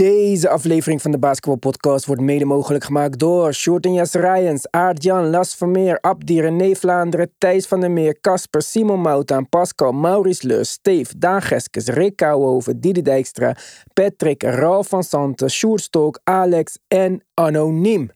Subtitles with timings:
[0.00, 4.70] Deze aflevering van de Basketball Podcast wordt mede mogelijk gemaakt door Short en Jas Rijens,
[4.70, 10.46] Aart-Jan, Las Vermeer, Abdi, René Vlaanderen, Thijs van der Meer, Casper, Simon Moutaan, Pascal, Maurice
[10.46, 13.56] Leurs, Steve, Daan Geskes, Rick Kouwhoven, Didi Dijkstra,
[13.92, 18.10] Patrick, Ralf van Santen, Sjoerd Alex en Anoniem.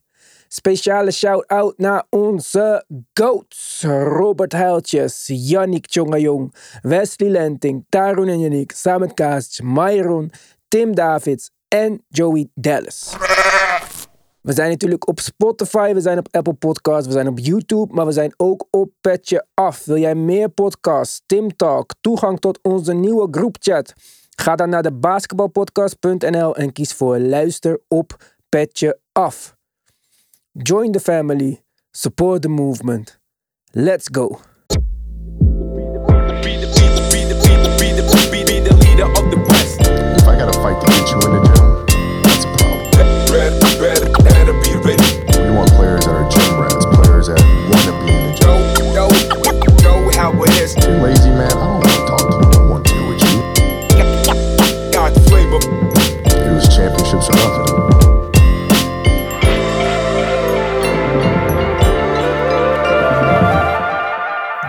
[0.47, 3.83] Speciale shout-out naar onze GOATs.
[3.87, 10.31] Robert Heiltjes, Yannick Tjongajong, Wesley Lenting, Tarun en Yannick, Samet Kaas, Myron,
[10.67, 13.15] Tim Davids en Joey Dallas.
[14.41, 18.05] We zijn natuurlijk op Spotify, we zijn op Apple Podcasts, we zijn op YouTube, maar
[18.05, 19.85] we zijn ook op Petje Af.
[19.85, 23.93] Wil jij meer podcasts, Tim Talk, toegang tot onze nieuwe groepchat?
[24.35, 29.55] Ga dan naar de basketbalpodcast.nl en kies voor luister op Petje Af.
[30.51, 33.19] Join the family, support the movement.
[33.71, 34.39] Let's go.
[40.27, 41.54] I gotta fight to get you in the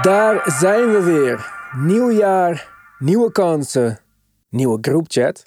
[0.06, 1.52] Daar zijn we weer.
[1.76, 2.68] Nieuw jaar,
[2.98, 3.98] nieuwe kansen,
[4.48, 5.42] nieuwe groupchat.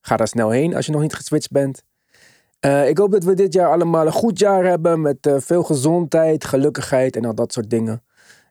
[0.00, 1.82] Ga daar snel heen als je nog niet geswitcht bent.
[2.60, 5.62] Eh, ik hoop dat we dit jaar allemaal een goed jaar hebben met eh, veel
[5.62, 8.02] gezondheid, gelukkigheid en al dat soort dingen.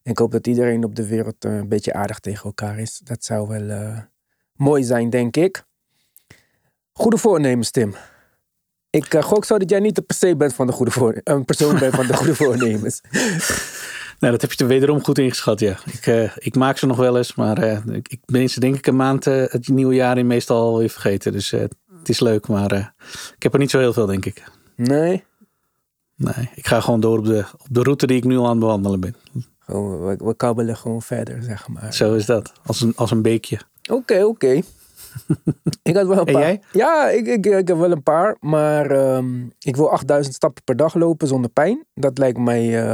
[0.03, 3.01] En ik hoop dat iedereen op de wereld eh, een beetje aardig tegen elkaar is.
[3.03, 3.93] Dat zou wel
[4.53, 5.63] mooi zijn, denk ik.
[6.91, 7.95] Goede voornemens, Tim.
[8.89, 11.45] Ik gok zo dat jij niet de per se bent van de goede voor, een
[11.45, 13.01] persoon bent van de goede voornemens.
[14.23, 15.77] Nou, dat heb je er wederom goed ingeschat, ja.
[15.85, 18.75] Ik, eh, ik maak ze nog wel eens, maar eh, ik, ik ben ze denk
[18.75, 21.31] ik een maand eh, het nieuwe jaar in meestal alweer vergeten.
[21.31, 22.95] Dus het is leuk, maar
[23.35, 24.43] ik heb er niet zo heel veel, denk ik.
[24.75, 25.23] Nee.
[26.15, 28.49] Nee, ik ga gewoon door op de, op de route die ik nu al aan
[28.49, 29.15] het bewandelen ben.
[29.59, 31.93] Gewoon, we, we kabbelen gewoon verder, zeg maar.
[31.93, 33.59] Zo is dat, als een, als een beekje.
[33.91, 34.51] Oké, oké.
[35.83, 36.41] ik had wel een En paar.
[36.41, 36.61] jij?
[36.71, 38.37] Ja, ik, ik, ik heb wel een paar.
[38.39, 41.85] Maar ehm, ik wil 8000 stappen per dag lopen zonder pijn.
[41.93, 42.85] Dat lijkt mij...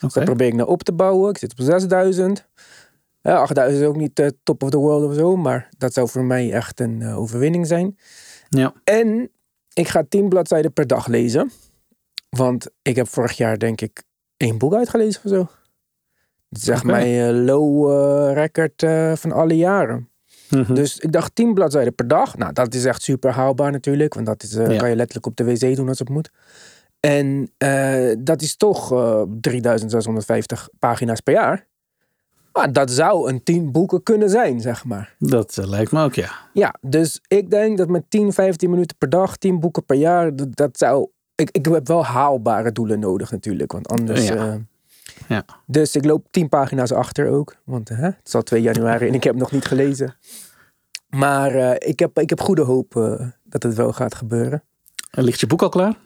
[0.00, 1.30] daar probeer ik naar op te bouwen.
[1.30, 2.48] Ik zit op 6000.
[3.22, 5.36] Ja, 8000 is ook niet eh, top of the world of zo.
[5.36, 7.98] Maar dat zou voor mij echt een eh, overwinning zijn.
[8.48, 9.30] Ja, En
[9.72, 11.50] ik ga 10 bladzijden per dag lezen.
[12.28, 14.02] Want ik heb vorig jaar denk ik
[14.36, 15.48] één boek uitgelezen of zo.
[16.48, 17.90] Het is echt mijn eh, low
[18.32, 18.84] record
[19.20, 20.08] van alle jaren.
[20.50, 20.74] Mhm.
[20.74, 22.36] Dus ik dacht 10 bladzijden per dag.
[22.36, 24.14] Nou, dat is echt super haalbaar natuurlijk.
[24.14, 24.76] Want dat is, Ja.
[24.76, 26.30] kan je letterlijk op de wc doen als het moet.
[27.00, 31.66] En eh, dat is toch eh 3650 pagina's per jaar.
[32.52, 35.14] Maar dat zou een 10 boeken kunnen zijn, zeg maar.
[35.18, 36.30] dat eh, lijkt me ook, ja.
[36.52, 40.36] Ja, dus ik denk dat met 10, 15 minuten per dag, 10 boeken per jaar,
[40.36, 41.08] dat, dat zou.
[41.34, 44.28] Ik, ik heb wel haalbare doelen nodig natuurlijk, want anders.
[44.28, 44.58] Ja.
[45.28, 45.44] Ja.
[45.66, 49.14] dus ik loop 10 pagina's achter ook, want hè, het is al 2 januari en
[49.14, 50.16] ik heb nog niet gelezen.
[51.08, 52.92] Maar ik, heb, ik heb goede hoop
[53.44, 54.62] dat het wel gaat gebeuren.
[55.10, 55.96] En ligt je boek al klaar?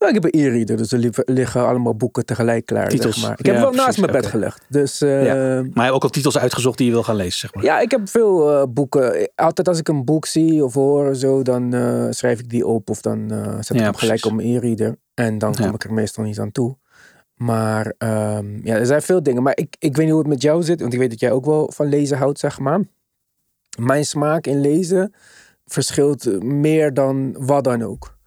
[0.00, 2.88] Nou, ik heb een e-reader, dus er li- liggen allemaal boeken tegelijk klaar.
[2.88, 3.14] Titels.
[3.14, 3.38] Zeg maar.
[3.38, 4.64] Ik heb Ja, wel naast mijn bed gelegd.
[4.68, 5.34] Dus eh, Ja.
[5.34, 5.54] ja.
[5.62, 7.82] Maar je hebt ook al titels uitgezocht die je wil gaan lezen, zeg maar.
[7.82, 9.30] ik heb veel eh, boeken.
[9.34, 12.66] Altijd als ik een boek zie of hoor of zo, dan eh, schrijf ik die
[12.66, 14.96] op of dan eh, zet ik Ja, hem gelijk op mijn e-reader.
[15.14, 15.72] En dan kom Ja.
[15.72, 16.76] ik er meestal niet aan toe.
[17.34, 19.42] Maar ehm, ja, er zijn veel dingen.
[19.42, 21.32] Maar ik, ik weet niet hoe het met jou zit, want ik weet dat jij
[21.32, 22.80] ook wel van lezen houdt, zeg maar.
[23.78, 25.14] Mijn smaak in lezen
[25.66, 28.18] verschilt meer dan wat dan ook.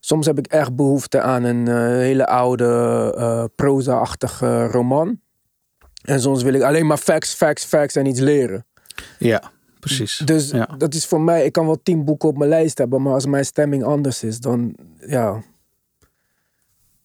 [0.00, 2.64] Soms heb ik echt behoefte aan een eh, hele oude
[3.16, 5.20] eh proza-achtige roman.
[6.02, 8.66] En soms wil ik alleen maar facts, facts, facts en iets leren.
[9.18, 9.42] Ja,
[9.80, 10.22] precies.
[10.24, 10.68] Dus Ja.
[10.78, 13.26] dat is voor mij, ik kan wel tien boeken op mijn lijst hebben, maar als
[13.26, 14.74] mijn stemming anders is, dan
[15.06, 15.42] ja,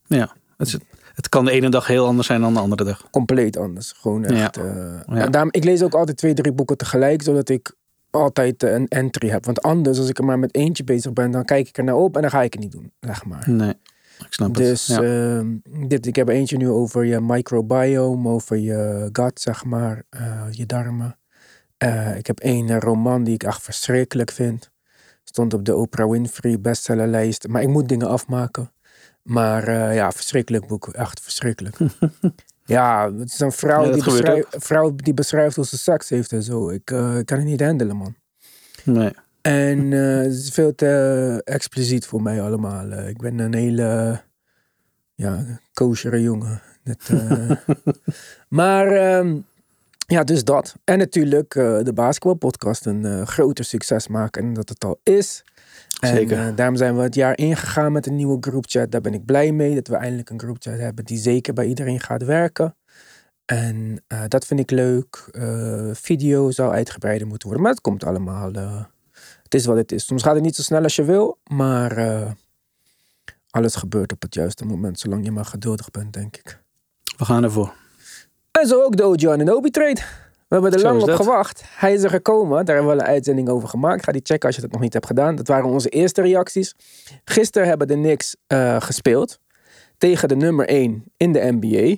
[0.06, 0.78] Ja, het, is-
[1.14, 3.10] het kan de ene dag heel anders zijn dan de andere dag.
[3.12, 3.92] compleet anders.
[3.92, 4.56] Gewoon echt.
[4.56, 4.62] Ja.
[4.64, 5.24] eh, Ja.
[5.26, 7.74] en daarom, ik lees ook altijd twee, drie boeken tegelijk, zodat ik
[8.14, 9.46] altijd eh, een entry heb.
[9.46, 11.96] Want anders, als ik er maar met eentje bezig ben, dan kijk ik er naar
[11.96, 13.50] op en dan ga ik het niet doen, zeg maar.
[13.50, 13.74] Nee,
[14.20, 14.98] ik snap Dus het.
[14.98, 15.38] Ja.
[15.38, 15.58] ehm,
[15.88, 20.66] dit, ik heb eentje nu over je microbiome, over je gut, zeg maar, eh, je
[20.66, 21.18] darmen.
[21.78, 24.72] Eh, ik heb één roman die ik echt verschrikkelijk vind.
[25.24, 27.48] Stond op de Oprah Winfrey bestsellerlijst.
[27.48, 28.72] Maar ik moet dingen afmaken.
[29.24, 30.88] Maar ja, verschrikkelijk boek.
[30.88, 31.78] Echt verschrikkelijk.
[32.66, 36.32] ja, het is een vrouw, Ja, die, beschrijft, vrouw die beschrijft hoe ze seks heeft
[36.32, 36.70] en zo.
[36.70, 38.16] Ik eh, kan het niet handelen, man.
[38.84, 39.14] Nee.
[39.42, 42.92] En eh, het is veel te expliciet voor mij allemaal.
[42.92, 44.22] Eh, ik ben een hele
[45.16, 46.62] ja, koosjere jongen.
[46.84, 47.10] Dat,
[48.60, 49.38] maar ehm,
[50.14, 50.76] ja, dus dat.
[50.84, 55.44] En natuurlijk eh, de basketbalpodcast een eh, groter succes maken dan dat het al is.
[56.00, 56.48] En Zeker.
[56.48, 58.92] eh, daarom zijn we het jaar ingegaan met een nieuwe groupchat.
[58.92, 62.00] Daar ben ik blij mee dat we eindelijk een groupchat hebben die zeker bij iedereen
[62.00, 62.76] gaat werken.
[63.46, 65.30] En dat vind ik leuk.
[65.94, 67.66] Video zou uitgebreider moeten worden.
[67.66, 68.52] Maar het komt allemaal.
[69.44, 70.06] het is wat het is.
[70.06, 71.38] Soms gaat het niet zo snel als je wil.
[71.44, 71.98] Maar
[73.50, 75.00] alles gebeurt op het juiste moment.
[75.00, 76.62] Zolang je maar geduldig bent, denk ik.
[77.18, 77.74] We gaan ervoor.
[78.62, 80.02] En zo ook de OG Ananobi trade.
[80.48, 81.16] We hebben er Zo lang op dat.
[81.16, 81.64] gewacht.
[81.68, 82.66] Hij is er gekomen.
[82.66, 84.04] Daar hebben we een uitzending over gemaakt.
[84.04, 85.36] Ga die checken als je dat nog niet hebt gedaan.
[85.36, 86.76] Dat waren onze eerste reacties.
[87.26, 89.40] Gisteren hebben de Knicks eh, gespeeld.
[89.98, 91.96] Tegen de nummer 1 in de NBA.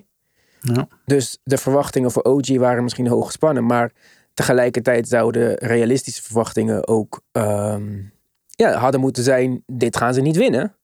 [0.74, 0.88] Ja.
[1.06, 3.66] Dus de verwachtingen voor OG waren misschien hoog gespannen.
[3.66, 3.92] Maar
[4.34, 8.02] tegelijkertijd zouden realistische verwachtingen ook ehm,
[8.50, 9.64] ja, hadden moeten zijn.
[9.66, 10.76] Dit gaan ze niet winnen.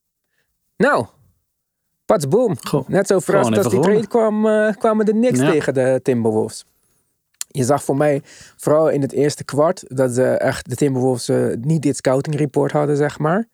[0.77, 1.05] Nou,
[2.11, 2.55] pats boom.
[2.67, 5.51] Goh, Net zo verrast als die trade kwam, eh, kwamen de Knicks Ja.
[5.51, 6.65] tegen de Timberwolves.
[7.47, 8.21] Je zag voor mij,
[8.57, 12.71] vooral in het eerste kwart, dat ze echt de Timberwolves eh, niet dit scouting report
[12.71, 13.47] hadden, zeg maar.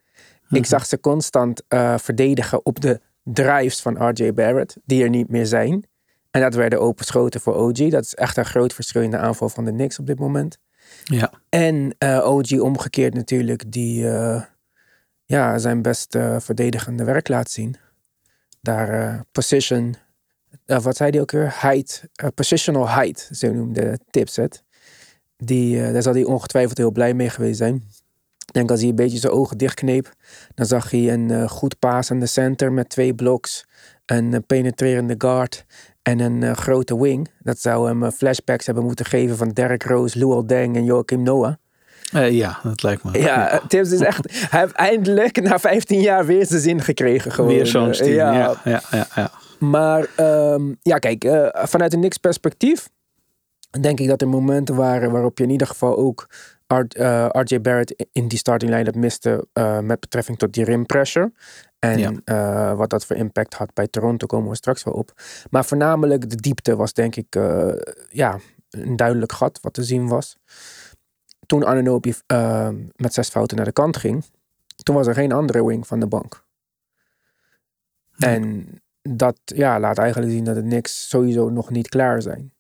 [0.50, 5.30] Ik zag ze constant eh, verdedigen op de drives van RJ Barrett, die er niet
[5.30, 5.86] meer zijn.
[6.32, 7.90] En dat werden open schoten voor OG.
[7.90, 10.58] Dat is echt een groot verschil in de aanval van de Knicks op dit moment.
[11.04, 11.32] ja.
[11.50, 14.06] En OG omgekeerd natuurlijk, die
[15.26, 17.76] ja, zijn best verdedigende werk laat zien.
[18.68, 19.96] Daar eh, position,
[20.66, 21.56] eh, wat zei hij ook weer?
[21.62, 24.64] Height, eh, positional height, zo noemde Tipset.
[25.38, 27.76] Die, daar zal hij ongetwijfeld heel blij mee geweest zijn.
[28.46, 30.14] Ik denk als hij een beetje zijn ogen dichtkneep,
[30.56, 33.66] dan zag hij een goed paas aan de center met twee bloks,
[34.06, 35.66] een penetrerende guard
[36.02, 37.30] en een grote wing.
[37.40, 41.54] Dat zou hem flashbacks hebben moeten geven van Derrick Rose, Luol Deng en Joachim Noah.
[42.14, 43.20] Eh, ja, dat lijkt me.
[43.20, 44.48] Ja, Tips is echt.
[44.50, 47.32] Hij heeft eindelijk na 15 jaar weer zijn zin gekregen.
[47.32, 47.50] Gewoon.
[47.50, 48.34] Weer zo'n Eh, ja.
[48.34, 49.32] Ja, ja, ja, ja.
[49.60, 52.90] Maar ehm, ja, kijk, eh, vanuit een niks perspectief.
[53.82, 56.28] Denk ik dat er momenten waren waarop je in ieder geval ook
[57.32, 59.48] RJ Barrett in die starting line-up miste.
[59.82, 61.32] met betrekking tot die rim pressure.
[61.80, 62.76] En Ja.
[62.76, 65.12] wat dat voor impact had bij Toronto, komen we straks wel op.
[65.50, 67.40] Maar voornamelijk de diepte was denk ik
[68.10, 68.40] ja,
[68.70, 70.38] een duidelijk gat wat te zien was.
[71.48, 74.24] Toen Ananobi eh, met zes fouten naar de kant ging,
[74.84, 76.46] toen was er geen andere wing van de bank.
[78.18, 78.68] En
[79.02, 82.52] dat ja, laat eigenlijk zien dat het niks sowieso nog niet klaar zijn.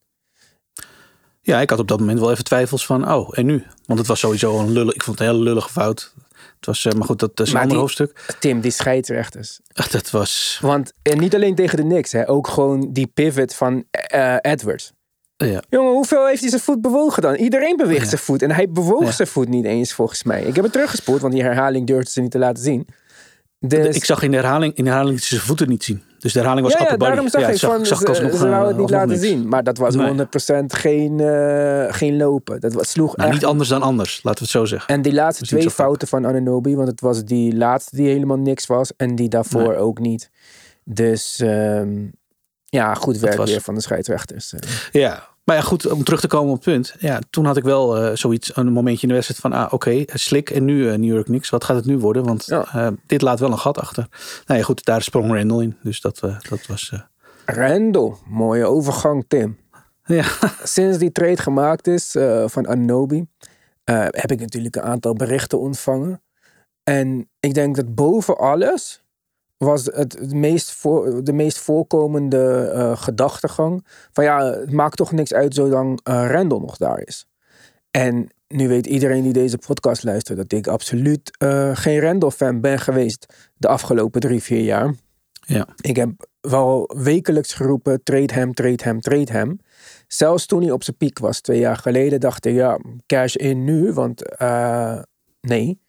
[1.42, 3.64] Ja, ik had op dat moment wel even twijfels van, oh, en nu?
[3.86, 6.14] Want het was sowieso een lullig, ik vond het een hele lullige fout.
[6.56, 8.36] Het was, eh, maar goed, dat is een ander die- hoofdstuk.
[8.40, 9.60] Tim, die scheidsrechters.
[9.74, 13.56] Ach, dat was, Want en niet alleen tegen de Knicks, hè, ook gewoon die pivot
[13.56, 14.94] van eh, Edwards.
[15.38, 15.62] Ja.
[15.70, 17.36] Jongen, hoeveel heeft hij zijn voet bewogen dan?
[17.36, 18.08] Iedereen beweegt Ja.
[18.08, 18.42] zijn voet.
[18.42, 19.12] En hij bewoog Ja.
[19.12, 20.42] zijn voet niet eens, volgens mij.
[20.44, 22.88] Ik heb het teruggespoeld, want die herhaling durfde ze niet te laten zien.
[23.60, 26.02] Dus, Ik zag in de herhaling, in de herhaling zijn voeten niet zien.
[26.20, 28.32] Dus de herhaling was ja, ja, daarom zag ja, ik van, zag ik ze, alsnog,
[28.38, 29.22] ze wou eh, het niet alsnog laten niks.
[29.22, 29.48] zien.
[29.48, 30.08] Maar dat was Nee.
[30.08, 32.60] 100% geen, eh, geen lopen.
[32.60, 34.96] Dat was, sloeg Nou, echt niet anders dan anders, laten we het zo zeggen.
[34.96, 38.66] En die laatste twee fouten van Ananobi, want het was die laatste die helemaal niks
[38.66, 39.78] was en die daarvoor Nee.
[39.78, 40.30] ook niet.
[40.84, 42.06] Dus ehm,
[42.70, 44.54] ja, goed werk was- weer van de scheidsrechters.
[44.54, 44.70] eh.
[44.92, 46.96] Ja, maar ja, goed, om terug te komen op het punt.
[47.00, 50.04] Ja, toen had ik wel eh, zoiets, een momentje in de wedstrijd van, ah, oké,
[50.06, 51.50] slik en nu eh, New York niks.
[51.50, 52.24] Wat gaat het nu worden?
[52.24, 52.66] Want Ja.
[52.74, 54.08] eh, dit laat wel een gat achter.
[54.46, 55.78] Nou ja, goed, daar sprong Randall in.
[55.84, 57.00] Dus dat, eh, dat was, eh,
[57.46, 59.58] Randall, mooie overgang Tim.
[60.06, 60.26] ja,
[60.64, 63.26] Sinds die trade gemaakt is eh, van Ananobi,
[63.84, 66.22] eh, heb ik natuurlijk een aantal berichten ontvangen.
[66.84, 69.04] En ik denk dat boven alles
[69.58, 75.12] was het, het meest voor, de meest voorkomende eh, gedachtegang van ja, het maakt toch
[75.12, 77.28] niks uit zolang Randall nog daar is.
[77.92, 82.80] En nu weet iedereen die deze podcast luistert dat ik absoluut eh, geen Randall-fan ben
[82.80, 84.94] geweest de afgelopen drie, vier jaar.
[85.42, 85.68] ja.
[85.82, 89.60] Ik heb wel wekelijks geroepen: trade hem, trade hem, trade hem.
[90.08, 93.64] Zelfs toen hij op zijn piek was, twee jaar geleden, dacht ik: ja, cash in
[93.64, 93.94] nu.
[93.94, 94.22] Want
[95.42, 95.80] nee.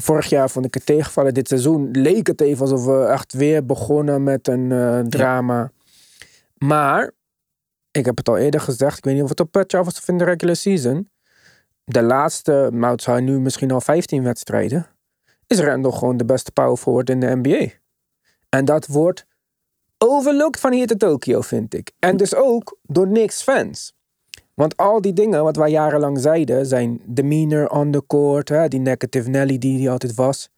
[0.00, 1.34] Vorig jaar vond ik het tegenvallen.
[1.34, 5.72] Dit seizoen leek het even alsof we echt weer begonnen met een eh, drama.
[6.54, 7.12] Maar,
[7.90, 9.98] ik heb het al eerder gezegd, ik weet niet of het op Patch af was
[9.98, 11.10] of in de regular season.
[11.84, 14.86] De laatste, nou het zijn nu misschien al 15 wedstrijden,
[15.46, 17.68] is Randall gewoon de beste power forward in de NBA.
[18.48, 19.26] En dat wordt
[19.98, 21.92] overlooked van hier te Tokio, vind ik.
[21.98, 23.94] En dus ook door niks fans.
[24.54, 28.80] Want al die dingen wat wij jarenlang zeiden, zijn demeanor on the court, hè, die
[28.80, 30.50] negative Nelly die hij altijd was,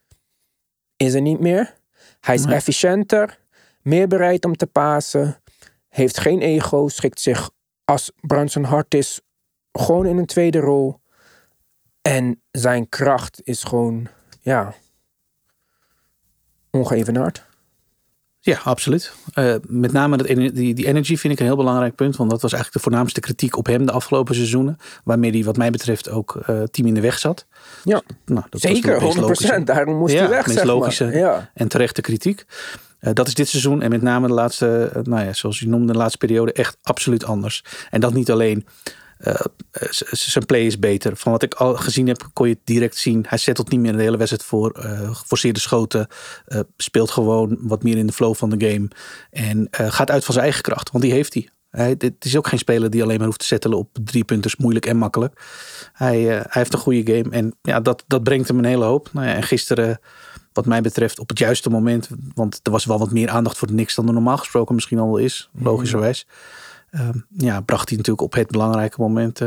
[0.97, 1.75] is er niet meer.
[2.21, 2.55] Hij is Nee.
[2.55, 3.39] efficiënter,
[3.83, 5.41] meer bereid om te pasen,
[5.89, 7.51] heeft geen ego, schikt zich
[7.85, 9.21] als Brunson hard is
[9.73, 11.01] gewoon in een tweede rol.
[12.03, 14.09] En zijn kracht is gewoon,
[14.41, 14.75] ja,
[16.71, 17.47] ongeëvenaard.
[18.45, 19.13] Ja, absoluut.
[19.35, 22.17] Eh, met name dat, die, die energy vind ik een heel belangrijk punt.
[22.17, 24.77] Want dat was eigenlijk de voornaamste kritiek op hem de afgelopen seizoenen.
[25.05, 27.47] Waarmee hij wat mij betreft ook eh, team in de weg zat.
[27.85, 29.21] Ja, Nou, dat zeker, de meest 100%.
[29.21, 31.05] logische- Daarom moest Ja, hij weg, meest logische.
[31.05, 31.51] Ja.
[31.55, 32.45] En terechte kritiek.
[32.99, 35.93] Eh, dat is dit seizoen en met name de laatste, nou ja, zoals je noemde,
[35.93, 37.65] de laatste periode echt absoluut anders.
[37.91, 38.67] En dat niet alleen.
[39.25, 41.17] Eh, z- zijn play is beter.
[41.17, 43.25] Van wat ik al gezien heb, kon je het direct zien.
[43.29, 44.71] Hij settelt niet meer de hele wedstrijd voor.
[44.71, 46.07] eh geforceerde schoten.
[46.47, 48.89] eh, speelt gewoon wat meer in de flow van de game.
[49.31, 50.91] En eh, gaat uit van zijn eigen kracht.
[50.91, 51.49] Want die heeft hij.
[51.71, 54.57] Hij, het is ook geen speler die alleen maar hoeft te settelen op drie punters.
[54.57, 55.41] Moeilijk en makkelijk.
[55.93, 57.31] Hij, eh, hij heeft een goede game.
[57.31, 59.09] En ja, dat, dat brengt hem een hele hoop.
[59.13, 60.01] Nou ja, en gisteren
[60.53, 62.09] wat mij betreft op het juiste moment.
[62.35, 64.99] Want er was wel wat meer aandacht voor de niks dan er normaal gesproken misschien
[64.99, 65.51] al wel is.
[65.59, 66.27] Logischerwijs.
[66.95, 69.39] Ehm, ja, bracht hij natuurlijk op het belangrijke moment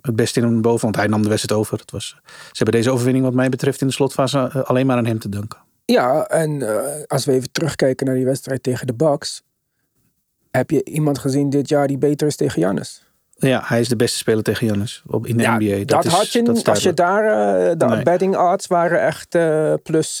[0.00, 0.82] het beste in hem boven.
[0.84, 1.78] Want hij nam de wedstrijd over.
[1.78, 4.96] Het was, ze hebben deze overwinning wat mij betreft in de slotfase eh, alleen maar
[4.96, 5.58] aan hem te danken.
[5.84, 9.42] Ja, en eh, als we even terugkijken naar die wedstrijd tegen de Bucks.
[10.50, 13.04] Heb je iemand gezien dit jaar die beter is tegen Giannis?
[13.38, 15.84] Ja, hij is de beste speler tegen Giannis op, in de Ja, NBA.
[15.84, 18.02] dat, is, had je, dat als je daar, eh, de Nee.
[18.02, 19.28] betting odds waren echt
[19.82, 20.18] plus,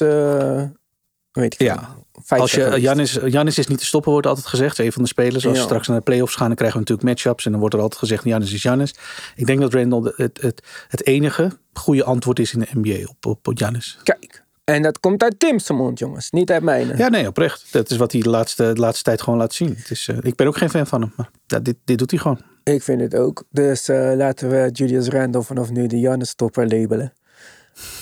[1.32, 2.80] weet ik Ja, veel, 50 Als je.
[2.80, 4.78] Janis, Janis is niet te stoppen, wordt altijd gezegd.
[4.78, 5.46] Een van de spelers.
[5.46, 7.44] Als we straks naar de playoffs gaan, dan krijgen we natuurlijk matchups.
[7.44, 8.94] En dan wordt er altijd gezegd, Janis is Janis.
[9.34, 13.26] Ik denk dat Randall het, het, het enige goede antwoord is in de NBA op,
[13.26, 13.98] op, op Giannis.
[14.02, 16.96] Kijk, en dat komt uit Tim's mond, jongens, niet uit mijne.
[16.96, 17.72] Ja, nee, oprecht.
[17.72, 19.74] Dat is wat hij de laatste, de laatste tijd gewoon laat zien.
[19.76, 21.12] Het is, eh, ik ben ook geen fan van hem.
[21.16, 22.40] Maar ja, dit, dit doet hij gewoon.
[22.62, 23.44] Ik vind het ook.
[23.50, 27.12] Dus eh, laten we Julius Randle vanaf nu de Jannes stopper labelen.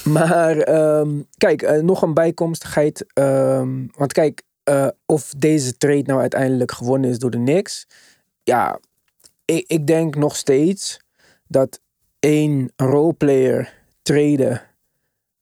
[0.05, 3.05] Maar ehm, kijk, eh, nog een bijkomstigheid.
[3.13, 7.87] ehm, want kijk, eh, of deze trade nou uiteindelijk gewonnen is door de Knicks.
[8.43, 8.81] Ja,
[9.45, 11.01] ik, ik denk nog steeds
[11.49, 11.81] dat
[12.19, 14.63] één roleplayer traden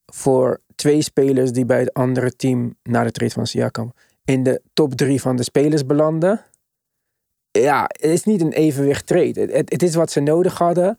[0.06, 3.92] voor twee spelers die bij het andere team na de trade van Siakam
[4.24, 6.44] in de top drie van de spelers belanden
[7.52, 9.40] ja, het is niet een evenwicht trade.
[9.40, 10.98] Het, het is wat ze nodig hadden.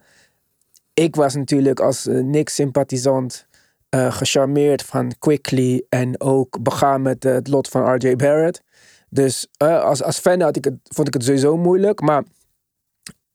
[0.94, 3.46] Ik was natuurlijk als uh, Knicks-sympathisant
[3.88, 8.62] eh, gecharmeerd van Quickly en ook begaan met eh, het lot van RJ Barrett.
[9.08, 12.00] Dus eh, als, als fan had ik het, vond ik het sowieso moeilijk.
[12.00, 12.22] Maar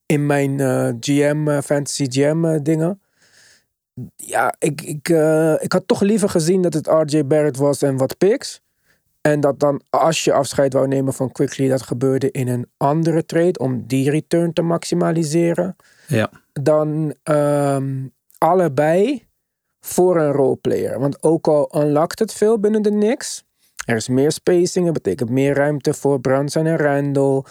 [0.05, 3.01] in mijn eh, GM, eh, Fantasy GM eh, dingen.
[4.15, 7.97] Ja, ik, ik, eh, ik had toch liever gezien dat het RJ Barrett was en
[7.97, 8.61] wat picks.
[9.21, 13.25] En dat dan als je afscheid wou nemen van Quickly, dat gebeurde in een andere
[13.25, 15.75] trade om die return te maximaliseren.
[16.07, 16.29] Ja.
[16.63, 19.27] Dan ehm, allebei
[19.79, 20.99] voor een roleplayer.
[20.99, 23.43] Want ook al unlockt het veel binnen de Knicks.
[23.85, 27.43] Er is meer spacing, dat betekent meer ruimte voor Brunson en Randall.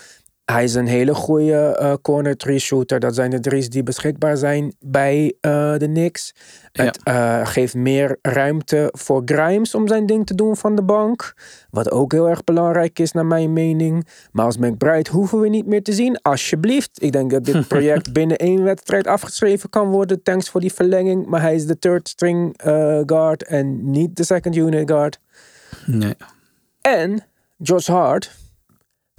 [0.53, 3.01] Hij is een hele goede uh, corner three shooter.
[3.01, 6.35] Dat zijn de drie's die beschikbaar zijn bij uh, de Knicks.
[6.73, 6.85] Ja.
[6.85, 11.35] Het uh, geeft meer ruimte voor Grimes om zijn ding te doen van de bank.
[11.71, 14.07] Wat ook heel erg belangrijk is naar mijn mening.
[14.33, 16.23] Maar als McBride hoeven we niet meer te zien.
[16.23, 17.03] Alsjeblieft.
[17.03, 20.23] Ik denk dat dit project binnen één wedstrijd afgeschreven kan worden.
[20.23, 21.27] Thanks voor die verlenging.
[21.27, 22.55] Maar hij is de third string
[23.07, 25.19] guard en niet de second unit guard.
[25.87, 26.17] Nee.
[26.81, 27.25] En
[27.57, 28.47] Josh Hart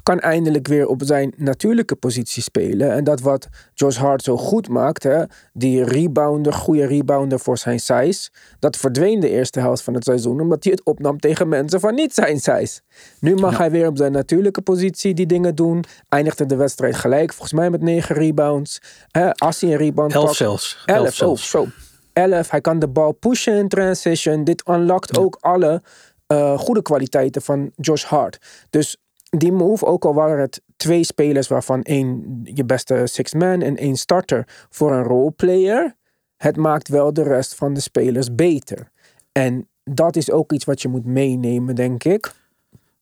[0.09, 2.91] kan eindelijk weer op zijn natuurlijke positie spelen.
[2.91, 5.23] En dat wat Josh Hart zo goed maakt, hè,
[5.53, 10.41] die rebounder, goede rebounder voor zijn size, dat verdween de eerste helft van het seizoen,
[10.41, 12.81] omdat hij het opnam tegen mensen van niet zijn size.
[13.19, 13.57] Nu mag ja.
[13.57, 15.83] hij weer op zijn natuurlijke positie die dingen doen.
[16.09, 18.81] Eindigde de wedstrijd gelijk, volgens mij met negen rebounds.
[19.11, 20.83] Eh, als hij een rebound Elf pakt, zelfs.
[20.85, 21.55] Elf, Elf zelfs.
[21.55, 21.67] Oh, zo.
[22.13, 24.43] Elf, hij kan de bal pushen in transition.
[24.43, 25.21] Dit unlockt ja.
[25.21, 25.81] ook alle
[26.27, 28.37] uh, goede kwaliteiten van Josh Hart.
[28.69, 28.97] Dus
[29.29, 33.77] die move, ook al waren het twee spelers waarvan één je beste six man en
[33.77, 35.95] één starter voor een roleplayer,
[36.37, 38.91] het maakt wel de rest van de spelers beter.
[39.31, 42.31] En dat is ook iets wat je moet meenemen, denk ik.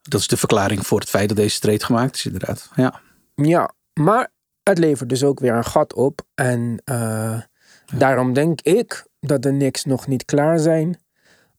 [0.02, 2.70] Dat is de verklaring voor het feit dat deze trade gemaakt is, inderdaad.
[2.76, 3.02] Ja,
[3.36, 4.32] ja maar
[4.64, 6.22] het levert dus ook weer een gat op.
[6.36, 7.98] En uh, ja.
[7.98, 11.00] daarom denk ik dat de Knicks nog niet klaar zijn.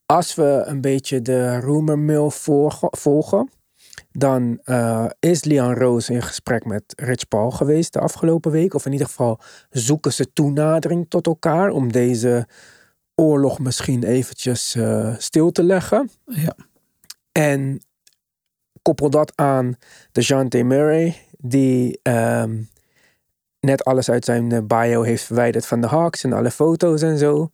[0.07, 2.31] Als we een beetje de rumor mill
[2.91, 3.51] volgen
[4.12, 8.75] dan uh, is Leon Rose in gesprek met Rich Paul geweest de afgelopen week.
[8.75, 12.47] Of in ieder geval zoeken ze toenadering tot elkaar om deze
[13.15, 16.11] oorlog misschien eventjes uh, stil te leggen.
[16.25, 16.57] Ja.
[17.33, 17.81] En
[18.83, 19.77] koppel dat aan
[20.12, 22.69] de Jante Murray, die um,
[23.61, 27.50] net alles uit zijn bio heeft verwijderd van de Hawks en alle foto's en zo.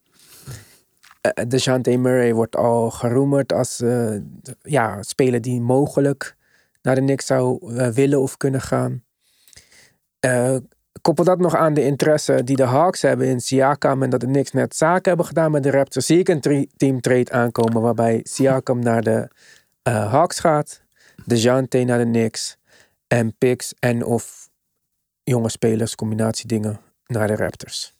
[1.39, 4.17] Uh, de Jante Murray wordt al geroemerd als uh,
[4.63, 6.37] ja, speler die mogelijk
[6.85, 9.05] naar de Knicks zou uh, willen of kunnen gaan.
[10.27, 10.57] Uh,
[11.03, 14.27] koppel dat nog aan de interesse die de Hawks hebben in Siakam en dat de
[14.27, 16.07] Knicks net zaken hebben gedaan met de Raptors.
[16.07, 19.29] Zie ik een team trade aankomen waarbij Siakam naar de
[19.89, 20.83] uh, Hawks gaat.
[21.25, 22.57] DeJounte naar de Knicks.
[23.07, 24.49] En picks en of
[25.23, 27.95] jonge spelers, combinatiedingen naar de Raptors.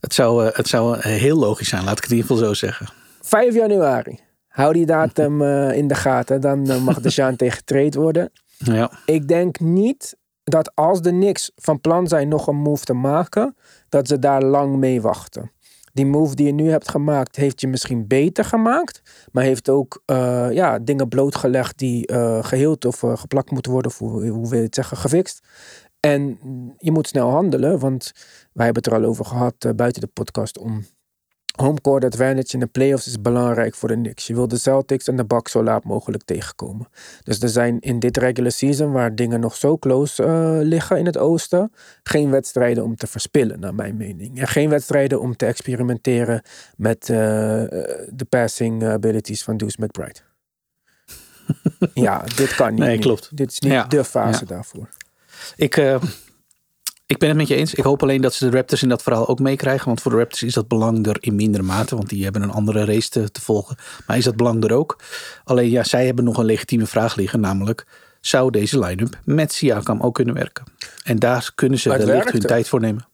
[0.00, 2.46] Het zou, eh, het zou eh, heel logisch zijn, laat ik het in ieder geval
[2.46, 2.88] zo zeggen.
[3.20, 4.20] 5 januari.
[4.58, 6.40] Hou die datum eh, in de gaten.
[6.40, 8.30] Dan eh, mag DeJounte getraind worden.
[8.56, 8.90] Ja.
[9.04, 13.56] Ik denk niet dat als de Knicks van plan zijn nog een move te maken,
[13.88, 15.52] dat ze daar lang mee wachten.
[15.92, 20.02] Die move die je nu hebt gemaakt, heeft je misschien beter gemaakt, maar heeft ook
[20.04, 24.58] eh, ja, dingen blootgelegd die eh, geheeld of geplakt moeten worden, of hoe, hoe wil
[24.58, 25.40] je het zeggen, gefixt.
[26.00, 26.38] En
[26.78, 28.12] je moet snel handelen, want
[28.52, 30.84] wij hebben het er al over gehad eh, buiten de podcast om
[31.60, 34.26] homecourt advantage in de playoffs is belangrijk voor de Knicks.
[34.26, 36.88] Je wil de Celtics en de Bucks zo laat mogelijk tegenkomen.
[37.22, 41.06] Dus er zijn in dit regular season, waar dingen nog zo close eh, liggen in
[41.06, 41.72] het oosten,
[42.02, 44.40] geen wedstrijden om te verspillen, naar mijn mening.
[44.40, 46.42] En geen wedstrijden om te experimenteren
[46.76, 47.16] met eh,
[48.08, 50.20] de passing abilities van Deuce McBride.
[51.94, 52.78] ja, dit kan niet.
[52.78, 53.36] Nee, klopt.
[53.36, 54.46] Dit is niet Ja, de fase ja.
[54.46, 54.88] daarvoor.
[55.56, 56.02] Ik, eh,
[57.08, 57.74] ik ben het met je eens.
[57.74, 59.86] Ik hoop alleen dat ze de Raptors in dat verhaal ook meekrijgen.
[59.86, 61.96] Want voor de Raptors is dat belang er in mindere mate.
[61.96, 63.76] Want die hebben een andere race te, te volgen.
[64.06, 64.98] Maar is dat belang er ook?
[65.44, 67.40] Alleen ja, zij hebben nog een legitieme vraag liggen.
[67.40, 67.86] Namelijk,
[68.20, 70.64] zou deze line-up met Siakam ook kunnen werken?
[71.02, 73.06] En daar kunnen ze wellicht hun tijd voor nemen.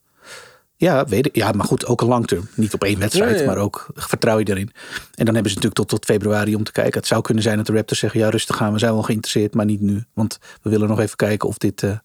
[0.76, 1.36] Ja, weet ik.
[1.36, 2.48] ja, maar goed, ook een lang term.
[2.54, 3.46] Niet op één wedstrijd, Ja, ja.
[3.46, 4.70] maar ook vertrouw je erin.
[5.14, 6.98] En dan hebben ze natuurlijk tot, tot februari om te kijken.
[6.98, 9.54] Het zou kunnen zijn dat de Raptors zeggen, ja rustig gaan, we zijn wel geïnteresseerd,
[9.54, 10.04] maar niet nu.
[10.14, 11.98] Want we willen nog even kijken of dit, eh,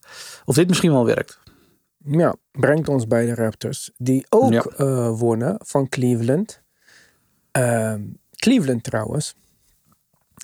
[0.46, 1.40] of dit misschien wel werkt.
[2.06, 3.92] Ja, brengt ons bij de Raptors.
[3.98, 4.62] Die ook Ja.
[4.78, 6.62] eh, wonnen van Cleveland.
[7.52, 8.02] Ehm,
[8.36, 9.36] Cleveland trouwens.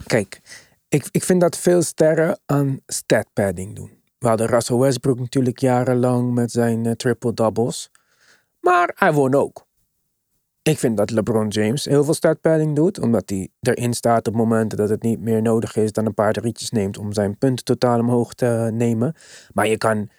[0.06, 0.42] Kijk,
[0.90, 3.92] ik, ik vind dat veel sterren aan stat padding doen.
[4.18, 7.90] We hadden Russell Westbrook natuurlijk jarenlang met zijn eh, triple-doubles.
[8.60, 9.66] Maar hij won ook.
[10.62, 13.00] Ik vind dat LeBron James heel veel stat padding doet.
[13.00, 15.92] Omdat hij erin staat op momenten dat het niet meer nodig is.
[15.92, 19.16] Dan een paar rietjes neemt om zijn punten totaal omhoog te nemen.
[19.54, 20.10] Maar je kan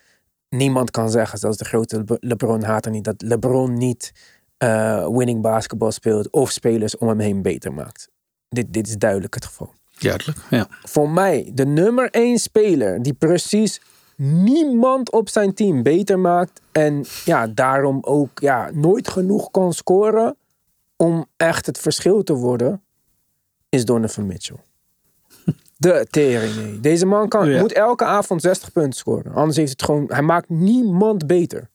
[0.49, 4.13] niemand kan zeggen, zelfs de grote Le- LeBron-hater niet, dat LeBron niet
[4.57, 8.09] eh, winning basketbal speelt of spelers om hem heen beter maakt.
[8.49, 9.73] Dit, dit is duidelijk het geval.
[9.99, 10.67] Duidelijk, ja.
[10.71, 13.81] Voor mij, de nummer één speler die precies
[14.17, 20.37] niemand op zijn team beter maakt en ja, daarom ook ja, nooit genoeg kan scoren
[20.97, 22.83] om echt het verschil te worden,
[23.69, 24.65] is Donovan Mitchell.
[25.77, 26.81] De tering.
[26.81, 27.61] Deze man kan, Ja.
[27.61, 29.35] moet elke avond 60 punten scoren.
[29.35, 30.05] Anders heeft het gewoon.
[30.09, 31.69] Hij maakt niemand beter.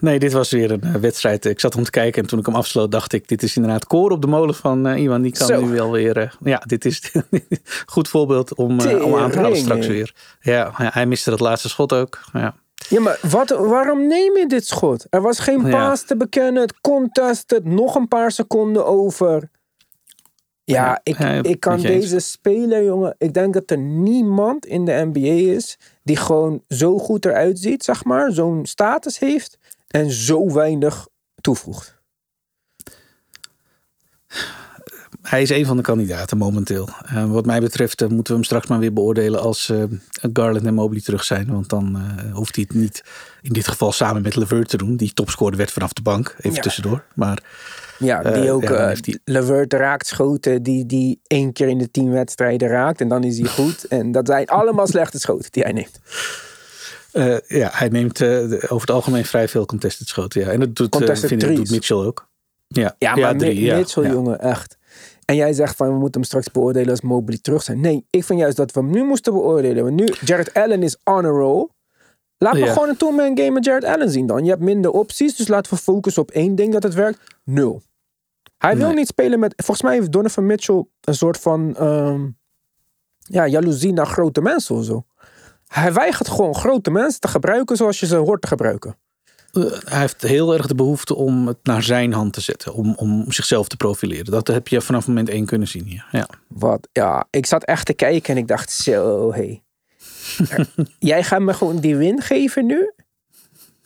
[0.00, 1.44] Nee, dit was weer een eh, wedstrijd.
[1.44, 3.28] Ik zat om te kijken en toen ik hem afsloot dacht ik...
[3.28, 5.22] dit is inderdaad koren op de molen van eh, iemand.
[5.22, 5.60] Die kan Zo.
[5.64, 6.16] nu wel weer...
[6.16, 7.44] eh, ja, dit is een
[7.86, 10.14] goed voorbeeld om, om aan te halen straks weer.
[10.40, 12.20] Ja, hij miste dat laatste schot ook.
[12.32, 12.54] Ja.
[12.88, 15.06] Ja, maar wat, waarom neem je dit schot?
[15.10, 15.70] Er was geen Ja.
[15.70, 16.62] paas te bekennen.
[16.62, 17.64] Het contested.
[17.64, 19.50] Nog een paar seconden over.
[20.70, 23.14] Ja, ik, ik kan deze speler, jongen.
[23.18, 27.84] Ik denk dat er niemand in de NBA is die gewoon zo goed eruit ziet,
[27.84, 28.32] zeg maar.
[28.32, 31.08] Zo'n status heeft en zo weinig
[31.40, 31.98] toevoegt.
[35.22, 36.88] Hij is een van de kandidaten momenteel.
[37.04, 39.82] Eh, wat mij betreft eh, moeten we hem straks maar weer beoordelen als eh,
[40.32, 41.46] Garland en Mobley terug zijn.
[41.46, 42.00] Want dan
[42.32, 43.04] hoeft hij het niet
[43.42, 44.96] in dit geval samen met Levert te doen.
[44.96, 46.34] Die topscorer werd vanaf de bank.
[46.38, 46.60] Even Ja.
[46.60, 47.04] tussendoor.
[47.14, 47.42] Maar
[48.00, 48.62] Ja, die Eh, ook.
[48.62, 53.00] ja, eh Levert raakt schoten die, die één keer in de tien wedstrijden raakt.
[53.00, 53.84] En dan is hij goed.
[53.88, 55.98] en dat zijn allemaal slechte schoten die hij neemt.
[57.12, 60.40] eh, ja, hij neemt over het algemeen vrij veel contested schoten.
[60.40, 60.48] Ja.
[60.50, 61.70] En dat doet, Contested vind ik, dat doet.
[61.70, 62.28] Mitchell ook.
[62.68, 64.78] Ja, Ja, maar drie, ja, Mitchell, jongen, echt.
[65.24, 67.80] En jij zegt van, we moeten hem straks beoordelen als Mobley terug zijn.
[67.80, 69.84] Nee, ik vind juist dat we hem nu moesten beoordelen.
[69.84, 71.68] Want nu, Jared Allen is on a roll.
[72.38, 74.44] Laat me gewoon een two-man game met Jared Allen zien dan.
[74.44, 77.18] Je hebt minder opties, dus laten we focussen op één ding dat het werkt.
[77.44, 77.82] Nul.
[78.60, 78.96] Hij wil Nee.
[78.96, 79.52] niet spelen met...
[79.56, 81.76] Volgens mij heeft Donovan Mitchell een soort van...
[81.76, 82.28] ehm,
[83.18, 85.04] ja, jaloezie naar grote mensen of zo.
[85.66, 88.96] Hij weigert gewoon grote mensen te gebruiken zoals je ze hoort te gebruiken.
[89.52, 92.74] Eh, hij heeft heel erg de behoefte om het naar zijn hand te zetten.
[92.74, 94.24] Om, om zichzelf te profileren.
[94.32, 96.06] Dat heb je vanaf moment één kunnen zien hier.
[96.12, 96.28] Ja.
[96.48, 99.60] Wat, ja, ik zat echt te kijken en ik dacht, zo, hé.
[100.98, 102.92] Jij gaat me gewoon die win geven nu?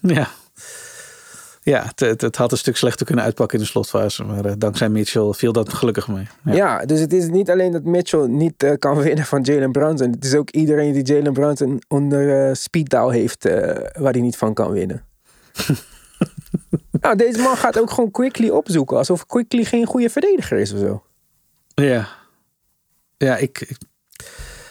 [0.01, 0.29] Ja.
[1.65, 4.25] Ja, het, het, het had een stuk slechter kunnen uitpakken in de slotfase.
[4.25, 6.27] Maar eh, dankzij Mitchell viel dat gelukkig mee.
[6.45, 6.55] Ja.
[6.55, 6.85] Ja.
[6.85, 10.11] dus het is niet alleen dat Mitchell niet eh, kan winnen van Jalen Brunson.
[10.11, 13.45] Het is ook iedereen die Jalen Brunson onder dial heeft
[13.99, 15.05] waar hij niet van kan winnen.
[17.01, 18.97] nou, deze man gaat ook gewoon Quickly opzoeken.
[18.97, 21.03] Alsof Quickly geen goede verdediger is of zo.
[21.75, 22.09] Ja,
[23.17, 23.79] ja ik, ik,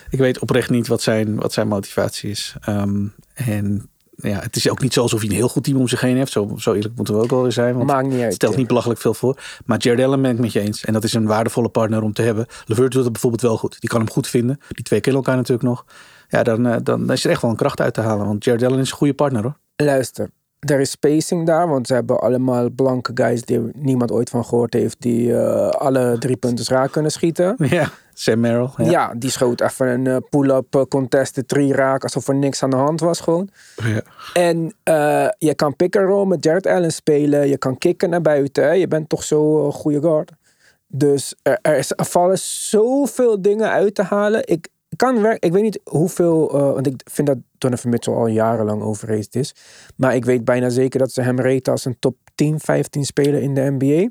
[0.10, 2.56] ik weet oprecht niet wat zijn, wat zijn motivatie is.
[2.62, 5.88] Ehm, en ja, het is ook niet zo alsof hij een heel goed team om
[5.88, 6.32] zich heen heeft.
[6.32, 7.76] Zo, zo eerlijk moeten we ook wel weer zijn.
[7.76, 8.34] Want Maakt niet uit.
[8.34, 9.38] stelt niet belachelijk veel voor.
[9.65, 10.86] Maar Jared Allen ben ik met je eens.
[10.86, 12.45] En dat is een waardevolle partner om te hebben.
[12.65, 13.80] Levert doet het bijvoorbeeld wel goed.
[13.80, 14.60] Die kan hem goed vinden.
[14.69, 15.86] Die twee kennen elkaar natuurlijk nog.
[16.28, 18.26] Ja, dan, eh, dan is er echt wel een kracht uit te halen.
[18.26, 19.58] Want Jared Allen is een goede partner hoor.
[19.76, 24.45] Luister, er is spacing daar, want ze hebben allemaal blanke guys die niemand ooit van
[24.45, 27.56] gehoord heeft, die eh, alle drie punten raak kunnen schieten.
[27.58, 28.69] Ja, Sam Merrill.
[28.78, 29.13] Ja, Ja.
[29.17, 32.76] die schoot even een eh, pull-up eh, contested three raak, alsof er niks aan de
[32.76, 33.49] hand was gewoon.
[33.76, 34.02] Ja.
[34.34, 38.21] En eh, je kan pick and roll met Jared Allen spelen, je kan kicken naar
[38.21, 38.71] buiten, hè.
[38.71, 40.32] je bent toch zo een goede guard.
[40.88, 44.41] Dus er, er, is, er vallen zoveel dingen uit te halen.
[44.47, 48.82] Ik kan werk, ik weet niet hoeveel, want ik vind dat Donovan Mitchell al jarenlang
[48.82, 49.56] overrated is.
[49.95, 53.41] Maar ik weet bijna zeker dat ze hem raten als een top 10, 15 speler
[53.41, 54.10] in de NBA.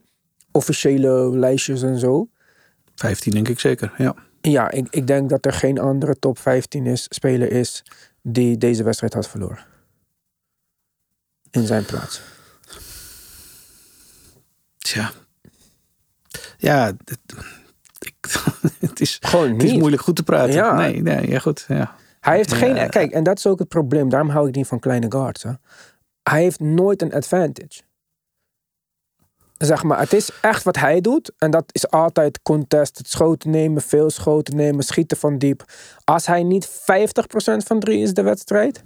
[0.53, 2.29] Officiële lijstjes en zo.
[3.03, 3.93] 15 denk ik zeker.
[3.99, 4.15] Ja.
[4.41, 7.85] Ja, ik, ik denk dat er geen andere top 15 is, speler is
[8.23, 9.59] die deze wedstrijd had verloren.
[11.51, 12.21] In zijn plaats.
[14.79, 15.11] Tja.
[16.57, 16.93] Ja,
[18.79, 20.55] het, is, Gewoon het is moeilijk goed te praten.
[20.55, 20.75] Ja.
[20.77, 21.65] Nee, nee, ja goed.
[21.69, 21.95] Ja.
[22.21, 22.57] Hij heeft Ja.
[22.57, 22.91] geen.
[22.91, 24.09] Kijk, en dat is ook het probleem.
[24.09, 25.43] Daarom hou ik niet van kleine guards.
[25.43, 25.53] Hè.
[26.23, 27.81] Hij heeft nooit een advantage.
[29.63, 31.33] Zeg maar, het is echt wat hij doet.
[31.39, 32.99] En dat is altijd contest.
[32.99, 35.65] Het schoten nemen, veel schoten nemen, schieten van diep.
[36.05, 36.73] Als hij niet 50%
[37.57, 38.83] van drie is de wedstrijd.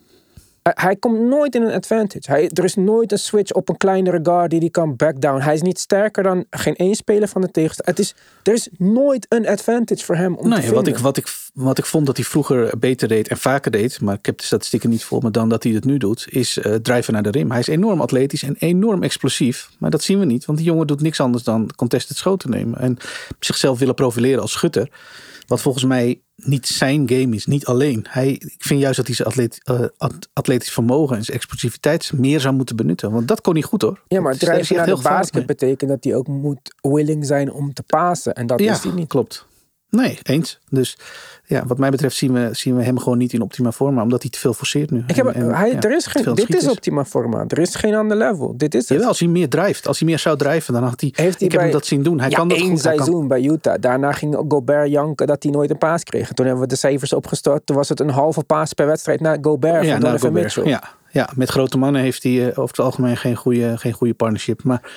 [0.74, 2.31] Hij komt nooit in een advantage.
[2.31, 5.40] Hij, er is nooit een switch op een kleinere guard die die kan backdown.
[5.40, 7.94] Hij is niet sterker dan geen één speler van de tegenstander.
[7.94, 10.74] Het is, er is nooit een advantage voor hem om te Nee, vinden.
[10.74, 14.00] wat ik, wat, ik, wat ik vond dat hij vroeger beter deed en vaker deed,
[14.00, 16.59] maar ik heb de statistieken niet voor me dan dat hij het nu doet, is
[16.59, 17.50] eh drijven naar de rim.
[17.50, 20.87] Hij is enorm atletisch en enorm explosief, maar dat zien we niet, want die jongen
[20.87, 22.96] doet niks anders dan contested schoten nemen en
[23.40, 24.88] zichzelf willen profileren als schutter.
[25.47, 28.07] Wat volgens mij niet zijn game is, niet alleen.
[28.09, 32.13] Hij, ik vind juist dat hij zijn atleet, eh, at- atletisch vermogen en zijn explosiviteit
[32.15, 33.11] meer zou moeten benutten.
[33.13, 34.01] Want dat kon hij goed hoor.
[34.09, 37.53] Ja, maar hij drijven naar heel de basket betekent dat hij ook moet willing zijn
[37.53, 38.35] om te pasen.
[38.35, 39.09] En dat Ja, is hij niet.
[39.09, 39.47] klopt.
[39.90, 40.59] Nee, eens.
[40.70, 40.99] Dus
[41.44, 44.22] ja, wat mij betreft zien we, zien we hem gewoon niet in optima forma, omdat
[44.22, 45.05] hij te veel forceert nu.
[45.07, 47.44] Ik heb, En- en, hij, ja, er is geen, dit is optima forma.
[47.49, 48.55] Er is geen ander level.
[48.57, 48.88] Dit is het.
[48.88, 51.12] Jawel, als hij meer drijft, als hij meer zou drijven, dan had hij.
[51.16, 52.20] Heeft hij ik heb hem dat zien doen.
[52.20, 52.83] Hij ja, kan dat één goed.
[52.83, 53.75] Hij kan- seizoen bij Utah.
[53.81, 56.33] Daarna ging Gobert janken dat hij nooit een paas kreeg.
[56.33, 57.66] Toen hebben we de cijfers opgestart.
[57.66, 60.44] Toen was het een halve paas per wedstrijd naar Gobert ja, van Donovan Gobert.
[60.44, 60.64] Mitchell.
[60.72, 64.14] Ja, ja, met grote mannen heeft hij eh, over het algemeen geen goede, geen goede
[64.14, 64.62] partnership.
[64.62, 64.90] Maar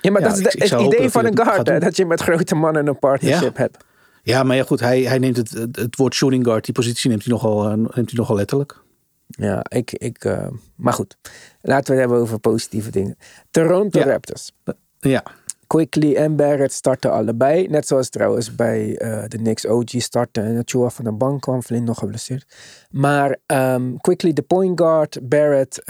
[0.00, 1.80] Ja, maar Ja, dat is de- het idee van een guard.
[1.80, 3.84] dat je met grote mannen een partnership hebt.
[4.26, 7.10] Ja, maar ja, goed, hij, hij neemt het, het, het woord shooting guard, die positie
[7.10, 8.82] neemt hij nogal, eh, neemt hij nogal letterlijk.
[9.26, 9.92] Ja, ik...
[9.92, 11.16] ik eh, maar goed.
[11.62, 13.16] Laten we het hebben over positieve dingen.
[13.50, 14.04] Toronto Ja.
[14.04, 14.52] Raptors.
[14.98, 15.24] Ja,
[15.66, 17.68] Quickly en Barrett starten allebei.
[17.68, 21.62] Net zoals trouwens bij eh, de Knicks OG starten en Chua van de bank kwam.
[21.62, 22.56] Flynn nog geblesseerd.
[22.90, 25.28] Maar ehm, Quickly de point guard.
[25.28, 25.82] Barrett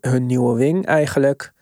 [0.00, 1.52] hun nieuwe wing eigenlijk.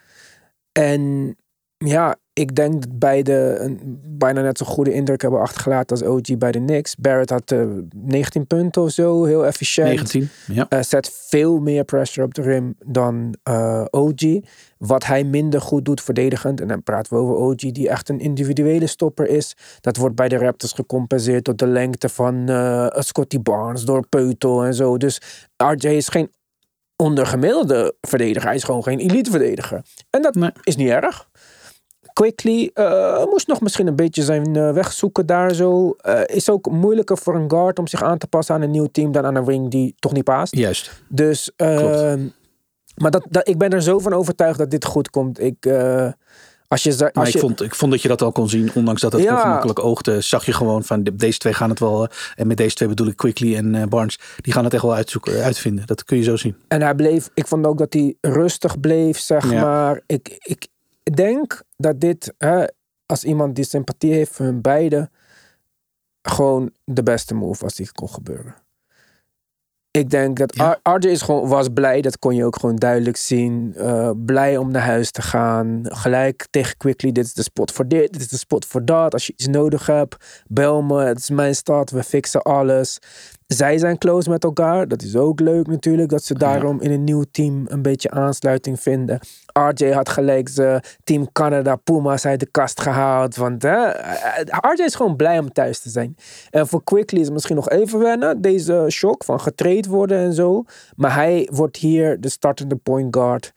[0.72, 1.36] En
[1.78, 6.38] ja, ik denk dat beide een bijna net zo'n goede indruk hebben achtergelaten als OG
[6.38, 6.96] bij de Knicks.
[6.96, 7.64] Barrett had eh,
[7.96, 9.24] 19 punten of zo.
[9.24, 9.86] Heel efficiënt.
[9.88, 10.28] 19.
[10.46, 10.66] Ja.
[10.68, 14.40] Eh, zet veel meer pressure op de rim dan eh, OG.
[14.78, 16.60] Wat hij minder goed doet verdedigend.
[16.60, 19.56] En dan praten we over OG, die echt een individuele stopper is.
[19.80, 24.64] Dat wordt bij de Raptors gecompenseerd door de lengte van eh, Scotty Barnes, door Peutel
[24.64, 24.96] en zo.
[24.96, 25.20] Dus
[25.56, 26.30] RJ is geen
[26.96, 28.42] ondergemiddelde verdediger.
[28.48, 29.82] Hij is gewoon geen elite verdediger.
[30.10, 30.50] En dat Nee.
[30.62, 31.28] is niet erg.
[32.12, 35.90] Quickly eh, moest nog misschien een beetje zijn eh, weg zoeken daar zo.
[35.90, 38.88] Eh, is ook moeilijker voor een guard om zich aan te passen aan een nieuw
[38.92, 40.56] team dan aan een wing die toch niet past.
[40.56, 41.02] Juist.
[41.08, 42.26] Dus, ehm,
[42.96, 45.40] maar dat, dat, ik ben er zo van overtuigd dat dit goed komt.
[45.40, 45.66] Ik,
[46.68, 48.48] als je, za- Maar als ik je, vond, ik vond dat je dat al kon
[48.48, 49.34] zien, ondanks dat het Ja.
[49.36, 52.74] ongemakkelijk oogde, zag je gewoon van de- deze twee gaan het wel, en met deze
[52.74, 55.86] twee bedoel ik Quickly en Barnes, die gaan het echt wel uitzoeken, uitvinden.
[55.86, 56.56] Dat kun je zo zien.
[56.68, 59.62] En hij bleef, ik vond ook dat hij rustig bleef, zeg Ja.
[59.62, 60.00] maar.
[60.06, 60.66] Ik, ik
[61.02, 62.64] denk dat dit, hè,
[63.06, 65.10] als iemand die sympathie heeft voor hun beiden,
[66.22, 68.54] gewoon de beste move was die kon gebeuren.
[69.98, 70.78] Ik denk dat Ja.
[70.82, 73.74] RJ is gewoon, was blij, dat kon je ook gewoon duidelijk zien.
[73.76, 75.80] Eh, blij om naar huis te gaan.
[75.82, 79.12] Gelijk tegen Quickly, dit is de spot voor dit, dit is de spot voor dat.
[79.12, 82.98] Als je iets nodig hebt, bel me, het is mijn stad, we fixen alles.
[83.52, 87.04] Zij zijn close met elkaar, dat is ook leuk natuurlijk, dat ze daarom in een
[87.04, 89.20] nieuw team een beetje aansluiting vinden.
[89.52, 93.90] RJ had gelijk zijn Team Canada Puma's uit de kast gehaald, want hè,
[94.44, 96.16] RJ is gewoon blij om thuis te zijn.
[96.50, 100.32] En voor Quickly is het misschien nog even wennen, deze shock van getraind worden en
[100.32, 100.64] zo.
[100.96, 103.52] Maar hij wordt hier de startende point guard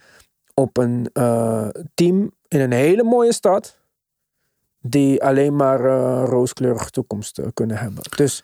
[0.53, 3.77] op een eh, team in een hele mooie stad.
[4.81, 8.03] Die alleen maar eh rooskleurige toekomst eh, kunnen hebben.
[8.15, 8.43] Dus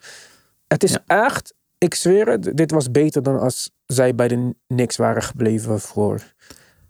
[0.72, 1.02] het is Ja.
[1.26, 5.80] echt ik zweer het, dit was beter dan als zij bij de Knicks waren gebleven
[5.80, 6.20] voor...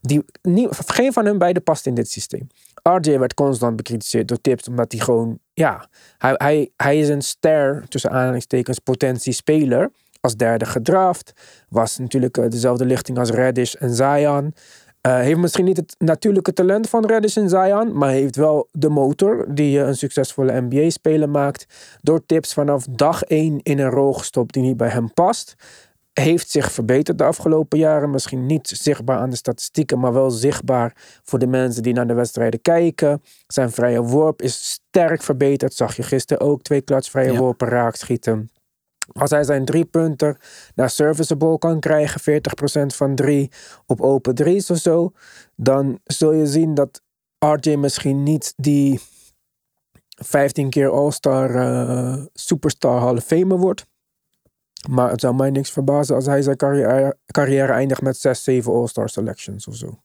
[0.01, 2.47] Die, nie- geen van hun beiden past in dit systeem.
[2.83, 7.23] RJ werd constant bekritiseerd door tips, omdat hij gewoon, ja, hij, hij, hij is een
[7.23, 9.90] ster, tussen aanhalingstekens, potentie speler.
[10.21, 11.33] Als derde gedraft.
[11.68, 14.55] Was natuurlijk eh, dezelfde lichting als Reddish en Zion.
[15.02, 18.88] Eh, heeft misschien niet het natuurlijke talent van Reddish en Zion, maar heeft wel de
[18.88, 21.66] motor die eh, een succesvolle NBA-speler maakt.
[22.00, 25.54] Door tips vanaf dag 1 in een rol gestopt die niet bij hem past.
[26.12, 28.10] Heeft zich verbeterd de afgelopen jaren.
[28.10, 32.14] Misschien niet zichtbaar aan de statistieken, maar wel zichtbaar voor de mensen die naar de
[32.14, 33.22] wedstrijden kijken.
[33.46, 35.74] Zijn vrije worp is sterk verbeterd.
[35.74, 37.38] Zag je gisteren ook twee klats vrije Ja.
[37.38, 38.50] worpen raakschieten.
[39.12, 40.40] Als hij zijn drie punter
[40.75, 42.42] naar serviceable kan krijgen,
[42.83, 43.51] 40% van drie
[43.87, 45.12] op open drie's of zo,
[45.57, 47.03] dan zul je zien dat
[47.38, 49.01] RJ misschien niet die
[50.09, 53.87] 15 keer All-Star eh, Superstar Hall of Famer wordt.
[54.88, 58.72] Maar het zou mij niks verbazen als hij zijn carrière, carrière eindigt met 6, 7
[58.72, 60.03] All-Star selections of zo.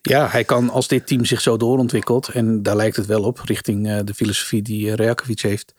[0.00, 3.38] Ja, hij kan als dit team zich zo doorontwikkelt, en daar lijkt het wel op,
[3.38, 5.74] richting eh, de filosofie die Rajakovic heeft.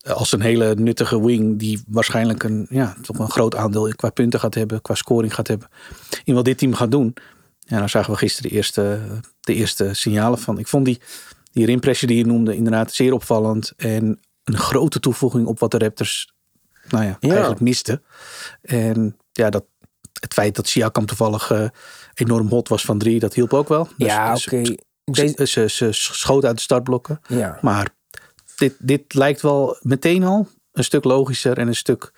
[0.00, 4.10] Eh, Als een hele nuttige wing die waarschijnlijk een, ja, toch een groot aandeel qua
[4.10, 5.68] punten gaat hebben, qua scoring gaat hebben.
[6.24, 7.14] In wat dit team gaat doen.
[7.58, 9.00] Ja, daar zagen we gisteren de eerste,
[9.40, 10.58] de eerste signalen van.
[10.58, 11.00] Ik vond die,
[11.52, 13.72] die rimpressie die je noemde inderdaad zeer opvallend.
[13.76, 16.32] En een grote toevoeging op wat de Raptors
[16.88, 17.28] nou ja, Ja.
[17.30, 18.02] eigenlijk misten.
[18.62, 19.64] En ja, dat,
[20.20, 21.68] het feit dat Siakam toevallig eh,
[22.14, 23.88] enorm hot was van drie, dat hielp ook wel.
[23.96, 25.46] Dus ja, ze- oké.
[25.46, 27.20] ze, ze schoot uit de startblokken.
[27.28, 27.58] Ja.
[27.62, 27.88] Maar
[28.60, 32.12] dit, dit lijkt wel meteen al een stuk logischer en een stuk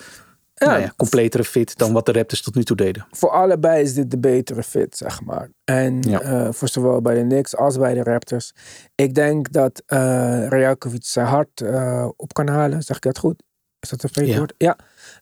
[0.54, 3.06] nou ja, completere fit dan wat de Raptors tot nu toe deden.
[3.10, 5.48] voor allebei is dit de betere fit, zeg maar.
[5.64, 6.20] En Ja.
[6.20, 8.52] eh, voor zowel bij de Knicks als bij de Raptors.
[8.94, 9.98] Ik denk dat eh
[10.48, 12.82] Rajakovic zijn hart eh, op kan halen.
[12.82, 13.42] Zeg ik dat goed?
[13.80, 14.36] Is dat een Ja.
[14.36, 14.54] woord?
[14.58, 14.76] Ja.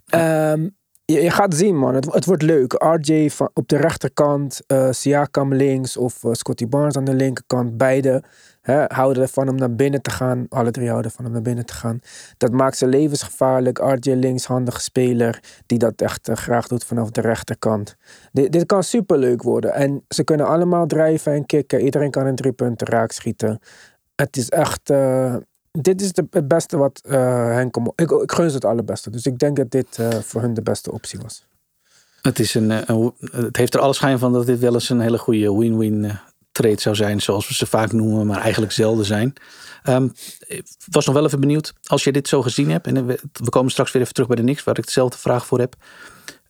[0.07, 0.69] Ehm,
[1.05, 1.95] je, je gaat zien, man.
[1.95, 2.73] Het, het wordt leuk.
[2.73, 7.77] RJ van, op de rechterkant, Siakam links of Scotty Barnes aan de linkerkant.
[7.77, 8.23] Beide
[8.61, 10.47] hè, houden ervan om naar binnen te gaan.
[10.49, 12.01] Alle drie houden van om naar binnen te gaan.
[12.37, 13.79] Dat maakt ze levensgevaarlijk.
[13.79, 17.97] RJ linkshandige speler die dat echt eh, graag doet vanaf de rechterkant.
[18.33, 19.73] Dit, kan superleuk worden.
[19.73, 21.81] En ze kunnen allemaal drijven en kicken.
[21.81, 23.61] Iedereen kan een drie punten raak schieten.
[24.15, 24.91] Het is echt...
[24.91, 25.37] eh,
[25.71, 27.93] dit is de, het beste wat eh hen kon...
[27.95, 29.11] Ik, ik gun ze het allerbeste.
[29.11, 31.49] Dus ik denk dat dit eh, voor hun de beste optie was.
[32.23, 35.01] Het, is een, eh, het heeft er alle schijn van dat dit wel eens een
[35.01, 36.17] hele goede win-win eh,
[36.53, 37.21] trade zou zijn.
[37.21, 39.33] Zoals we ze vaak noemen, maar eigenlijk zelden zijn.
[40.47, 42.87] Ik was nog wel even benieuwd, als je dit zo gezien hebt.
[42.87, 45.47] En we, we komen straks weer even terug bij de Knicks, waar ik dezelfde vraag
[45.47, 45.77] voor heb.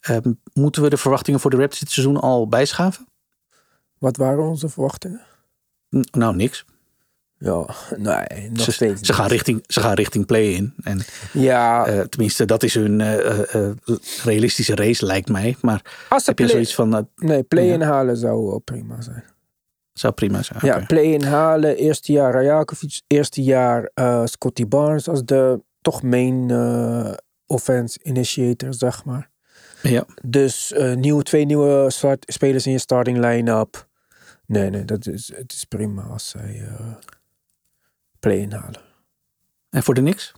[0.00, 3.06] Ehm, moeten we de verwachtingen voor de Raptors dit seizoen al bijschaven?
[3.98, 5.20] Wat waren onze verwachtingen?
[5.96, 6.64] N- nou, niks.
[7.38, 10.74] Ja, nee, nog Ze, steeds ze, gaan richting, ze gaan richting play-in.
[10.82, 11.00] En
[11.32, 13.76] Ja, eh, tenminste, dat is hun eh, eh,
[14.24, 15.56] realistische race, lijkt mij.
[15.60, 19.24] Maar als heb je play, zoiets van, nee, play-in halen zou wel prima zijn.
[20.00, 20.58] Zou prima zijn.
[20.62, 20.86] Ja, Oké.
[20.86, 21.76] play-in halen.
[21.76, 23.00] Eerste jaar Rajakovic.
[23.06, 27.12] Eerste jaar eh, Scotty Barnes als de toch main eh,
[27.46, 29.30] offense initiator, zeg maar.
[29.82, 30.04] ja.
[30.22, 31.90] Dus nieuw, twee nieuwe
[32.26, 33.88] spelers in je starting line-up.
[34.50, 36.94] Nee, nee, dat is, het is prima als zij eh,
[38.20, 38.80] play-in halen.
[39.70, 40.32] En voor de Knicks?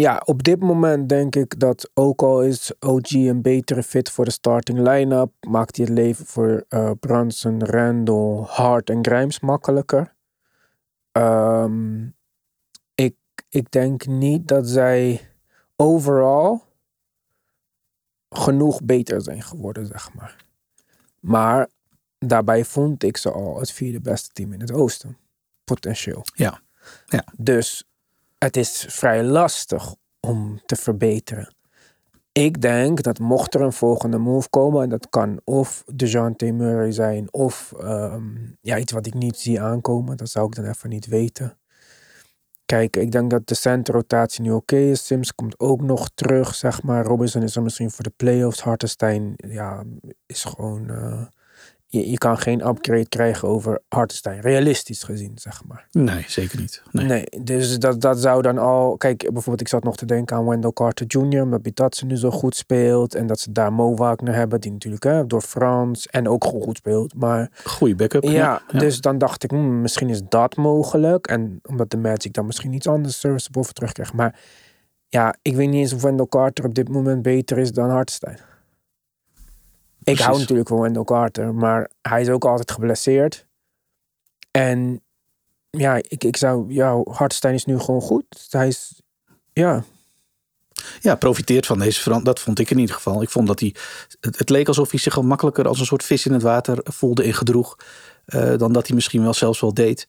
[0.00, 4.24] Ja, op dit moment denk ik dat ook al is OG een betere fit voor
[4.24, 10.14] de starting line-up, maakt hij het leven voor eh Brunson, Randall, Hart en Grimes makkelijker.
[11.12, 12.08] Ehm,
[12.94, 13.16] ik,
[13.48, 15.28] ik denk niet dat zij
[15.76, 16.64] overal
[18.28, 20.44] genoeg beter zijn geworden, zeg maar.
[21.20, 21.68] Maar
[22.18, 25.16] daarbij vond ik ze al het vierde beste team in het oosten.
[25.64, 26.24] Potentieel.
[26.34, 26.60] Ja.
[27.06, 27.24] Ja.
[27.36, 27.89] Dus
[28.44, 31.54] het is vrij lastig om te verbeteren.
[32.32, 36.92] Ik denk dat mocht er een volgende move komen, en dat kan of DeJounte Murray
[36.92, 40.88] zijn, of ehm, ja, iets wat ik niet zie aankomen, dat zou ik dan even
[40.88, 41.58] niet weten.
[42.64, 45.06] Kijk, ik denk dat de centerrotatie nu oké is.
[45.06, 47.04] Sims komt ook nog terug, zeg maar.
[47.04, 48.60] Robinson is er misschien voor de playoffs.
[48.62, 49.84] Hartenstein, ja,
[50.26, 50.90] is gewoon...
[50.90, 51.26] eh,
[51.92, 55.86] je, je kan geen upgrade krijgen over Hartenstein, realistisch gezien, zeg maar.
[55.90, 56.82] Nee, zeker niet.
[56.92, 57.06] Nee.
[57.06, 58.96] Nee, dus dat, dat zou dan al...
[58.96, 61.42] Kijk, bijvoorbeeld ik zat nog te denken aan Wendell Carter Jr.
[61.42, 63.14] Omdat Bitatse nu zo goed speelt.
[63.14, 64.60] En dat ze daar Mo Wagner hebben.
[64.60, 67.14] Die natuurlijk hè, door Frans en ook gewoon goed speelt.
[67.14, 68.22] Maar Goeie backup.
[68.22, 71.26] ja, dus dan dacht ik, hmm, misschien is dat mogelijk.
[71.26, 74.12] En omdat de Magic dan misschien iets anders serviceable voor terugkrijgt.
[74.12, 74.40] Maar
[75.08, 78.38] ja, ik weet niet eens of Wendell Carter op dit moment beter is dan Hartenstein.
[80.10, 83.46] Ik hou natuurlijk van Wendell Carter, maar hij is ook altijd geblesseerd.
[84.50, 85.00] En
[85.70, 88.46] ja, ik, ik zou, ja, Hartenstein is nu gewoon goed.
[88.50, 89.00] Hij is,
[89.52, 89.84] ja,
[91.00, 92.34] Ja, profiteert van deze verandering.
[92.36, 93.22] Dat vond ik in ieder geval.
[93.22, 93.74] Ik vond dat hij.
[94.20, 96.78] Het, het leek alsof hij zich al makkelijker als een soort vis in het water
[96.82, 97.76] voelde en gedroeg.
[98.24, 100.06] eh, dan dat hij misschien wel zelfs wel deed.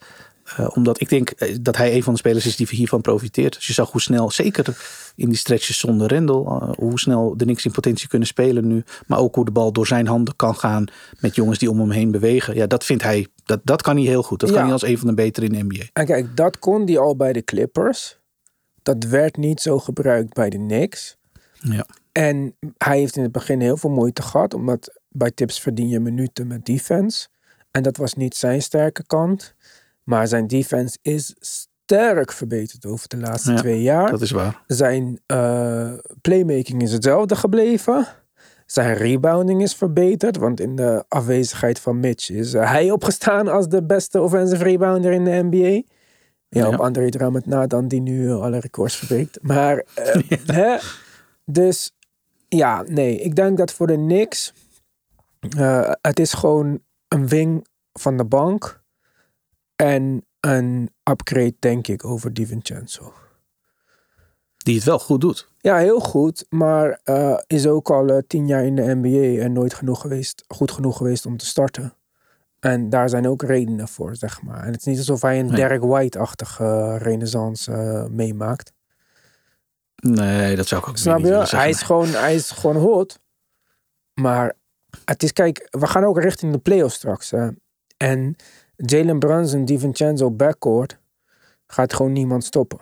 [0.58, 3.54] Eh, omdat ik denk eh, dat hij een van de spelers is die hiervan profiteert.
[3.54, 4.78] Dus je zag hoe snel, zeker
[5.16, 8.84] in die stretches zonder Rendel, eh, hoe snel de Knicks in potentie kunnen spelen nu.
[9.08, 10.86] Maar ook hoe de bal door zijn handen kan gaan
[11.20, 12.56] met jongens die om hem heen bewegen.
[12.56, 14.40] Ja, dat vindt hij, dat, dat kan hij heel goed.
[14.40, 14.56] Dat Ja.
[14.56, 15.86] kan hij als een van de betere in de NBA.
[15.94, 18.20] En kijk, dat kon die al bij de Clippers.
[18.84, 21.18] Dat werd niet zo gebruikt bij de Knicks.
[21.60, 21.86] Ja.
[22.12, 26.00] En hij heeft in het begin heel veel moeite gehad, omdat bij tips verdien je
[26.00, 27.28] minuten met defense.
[27.72, 29.54] En dat was niet zijn sterke kant.
[30.04, 34.10] Maar zijn defense is sterk verbeterd over de laatste Ja, twee jaar.
[34.12, 34.64] Dat is waar.
[34.68, 38.08] Zijn eh, playmaking is hetzelfde gebleven.
[38.66, 40.38] Zijn rebounding is verbeterd.
[40.38, 45.12] Want in de afwezigheid van Mitch is eh, hij opgestaan als de beste offensive rebounder
[45.12, 45.58] in de NBA.
[45.58, 45.82] Ja,
[46.50, 46.68] Ja.
[46.68, 49.40] op André Drummond na dan die nu alle records verbreekt.
[49.42, 50.22] Maar, eh,
[50.62, 50.78] hè?
[51.46, 51.92] Dus
[52.48, 53.20] ja, nee.
[53.20, 54.54] Ik denk dat voor de Knicks...
[56.02, 58.81] het is gewoon een wing van de bank.
[59.82, 63.14] En een upgrade, denk ik, over DiVincenzo.
[64.58, 65.50] Die het wel goed doet.
[65.58, 66.46] Ja, heel goed.
[66.50, 70.44] Maar eh, is ook al eh, tien jaar in de NBA en nooit genoeg geweest,
[70.48, 71.94] goed genoeg geweest om te starten.
[72.60, 74.64] En daar zijn ook redenen voor, zeg maar.
[74.64, 75.56] En het is niet alsof hij een Nee.
[75.56, 77.72] Derek White-achtige eh, renaissance
[78.12, 78.74] meemaakt.
[79.96, 81.34] Nee, dat zou ik ook Snap niet je?
[81.34, 81.58] zeggen.
[81.58, 83.20] Hij is, gewoon, hij is gewoon hot.
[84.14, 84.54] Maar
[85.06, 87.32] het is, kijk, we gaan ook richting de playoffs straks.
[87.32, 87.50] Hè.
[87.98, 88.36] En
[88.86, 91.00] Jalen Brunson, DiVincenzo backcourt
[91.68, 92.80] gaat gewoon niemand stoppen.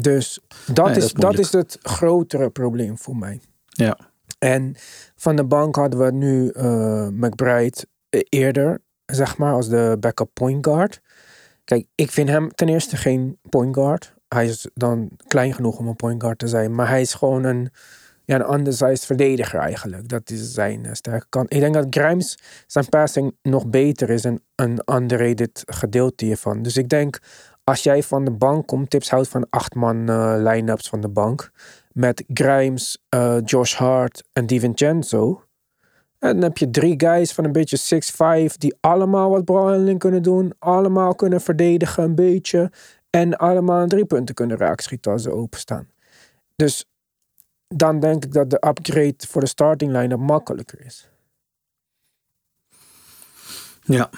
[0.00, 0.40] Dus
[0.72, 3.40] dat, Nee, is, dat is het grotere probleem voor mij.
[3.66, 3.98] Ja.
[4.38, 4.74] En
[5.16, 10.30] van de bank hadden we nu eh, McBride eh, eerder, zeg maar, als de backup
[10.32, 11.00] point guard.
[11.64, 14.14] Kijk, ik vind hem ten eerste geen point guard.
[14.28, 16.74] Hij is dan klein genoeg om een point guard te zijn.
[16.74, 17.70] Maar hij is gewoon een,
[18.24, 20.08] ja, een undersized verdediger eigenlijk.
[20.08, 21.52] Dat is zijn eh, sterke kant.
[21.52, 26.62] Ik denk dat Grimes zijn passing nog beter is en een underrated gedeelte hiervan.
[26.62, 27.18] Dus ik denk,
[27.64, 31.08] als jij van de bank komt, tips houdt van acht man eh line-ups van de
[31.08, 31.50] bank.
[31.92, 35.42] Met Grimes, eh, Josh Hart en DiVincenzo.
[36.18, 40.22] En dan heb je drie guys van een beetje 6'5 die allemaal wat brawling kunnen
[40.22, 40.52] doen.
[40.58, 42.70] Allemaal kunnen verdedigen een beetje.
[43.10, 45.88] En allemaal drie punten kunnen raakschieten als ze openstaan.
[46.56, 46.84] Dus
[47.76, 51.08] dan denk ik dat de upgrade voor de starting line-up makkelijker is.
[53.84, 54.10] Ja.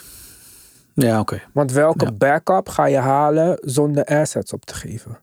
[0.95, 1.43] Ja, oké.
[1.53, 2.13] Want welke Ja.
[2.13, 5.21] backup ga je halen zonder assets op te geven?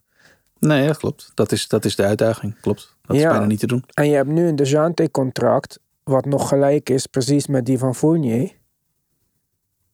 [0.59, 1.31] Nee, dat klopt.
[1.33, 2.59] Dat is, dat is de uitdaging.
[2.61, 2.95] Klopt.
[3.01, 3.83] Dat is bijna niet te doen.
[3.93, 8.51] En je hebt nu een Dejante-contract, wat nog gelijk is precies met die van Fournier.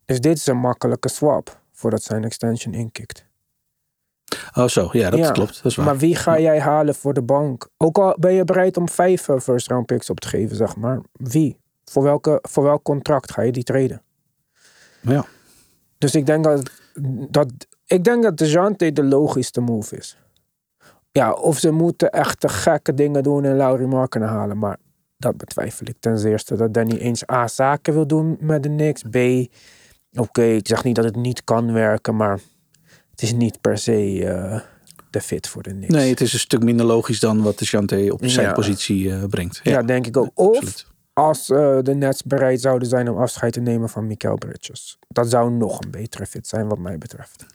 [0.06, 3.26] Dus dit is een makkelijke swap, voordat zijn extension inkikt.
[4.54, 4.90] Oh, zo.
[4.92, 5.56] Ja, dat Ja, klopt.
[5.56, 5.86] Dat is waar.
[5.86, 7.70] Maar wie ga jij halen voor de bank?
[7.78, 10.76] Ook al ben je bereid om vijf eh, first round picks op te geven, zeg
[10.76, 11.02] maar.
[11.12, 11.58] Wie?
[11.86, 14.02] Voor, welke, voor welk contract ga je die treden?
[15.02, 15.26] Ja.
[15.98, 16.72] Dus ik denk dat,
[17.30, 17.52] dat,
[17.86, 20.18] ik denk dat Dejante de logischste move is.
[21.12, 24.58] Ja, of ze moeten echt de gekke dingen doen en Laurie Marken halen.
[24.58, 24.78] Maar
[25.18, 26.56] dat betwijfel ik ten eerste.
[26.56, 29.02] Dat Danny eens A, zaken wil doen met de Knicks.
[29.02, 29.16] B,
[30.20, 32.16] oké, ik zeg niet dat het niet kan werken.
[32.16, 32.40] Maar
[33.20, 34.60] het is niet per se eh,
[35.10, 35.94] de fit voor de Knicks.
[35.94, 38.54] Nee, het is een stuk minder logisch dan wat de Chante op zijn Ja.
[38.54, 39.60] positie eh, brengt.
[39.64, 40.30] ja, denk ik ook.
[40.34, 40.86] Of absoluut.
[41.14, 44.98] als eh, de Nets bereid zouden zijn om afscheid te nemen van Mikael Bridges.
[45.08, 47.46] Dat zou nog een betere fit zijn wat mij betreft.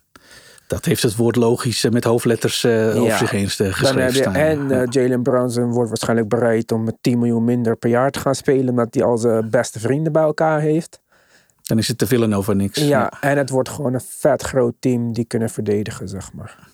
[0.67, 3.17] Dat heeft het woord logisch met hoofdletters eh, over Ja.
[3.17, 4.33] zich heen Dan geschreven staan.
[4.35, 4.85] en Ja.
[4.89, 8.69] Jalen Brunson wordt waarschijnlijk bereid om met 10 miljoen minder per jaar te gaan spelen.
[8.69, 11.01] Omdat hij al zijn beste vrienden bij elkaar heeft.
[11.65, 12.79] Dan is het te over niks.
[12.79, 16.67] Ja, en het wordt gewoon een vet groot team die kunnen verdedigen, zeg maar.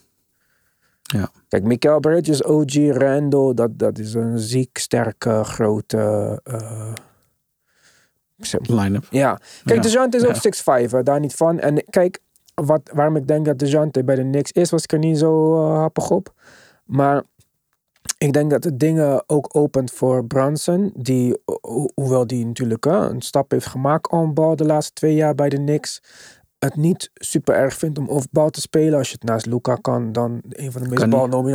[1.01, 1.29] Ja.
[1.47, 6.39] Kijk, Mikael Bridges, OG, Randall, dat, dat is een ziek, sterke, grote...
[8.37, 9.05] zeg- Line-up.
[9.09, 11.59] Ja, kijk, Ja, DeJounte is ook 6'5, hè, daar niet van.
[11.59, 12.19] En kijk,
[12.55, 15.53] wat, waarom ik denk dat DeJounte bij de Knicks is, was ik er niet zo
[15.55, 16.33] eh, happig op.
[16.85, 17.23] Maar
[18.23, 20.91] ik denk dat het dingen ook opent voor Brunson.
[20.95, 25.15] Die, ho- hoewel die natuurlijk eh, een stap heeft gemaakt on bal de laatste twee
[25.15, 26.01] jaar bij de Knicks.
[26.59, 28.97] Het niet super erg vindt om off-bal te spelen.
[28.97, 31.01] Als je het naast Luca kan, dan een van de meest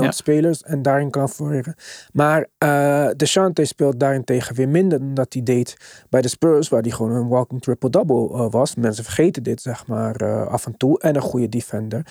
[0.02, 0.10] ja.
[0.10, 0.62] spelers.
[0.62, 1.74] En daarin kan floreren.
[2.12, 5.76] Maar eh DeShante speelt daarentegen weer minder dan dat hij deed
[6.08, 6.68] bij de Spurs.
[6.68, 8.74] Waar hij gewoon een walking triple-double eh, was.
[8.74, 11.00] Mensen vergeten dit zeg maar af en toe.
[11.00, 12.06] En een goede defender.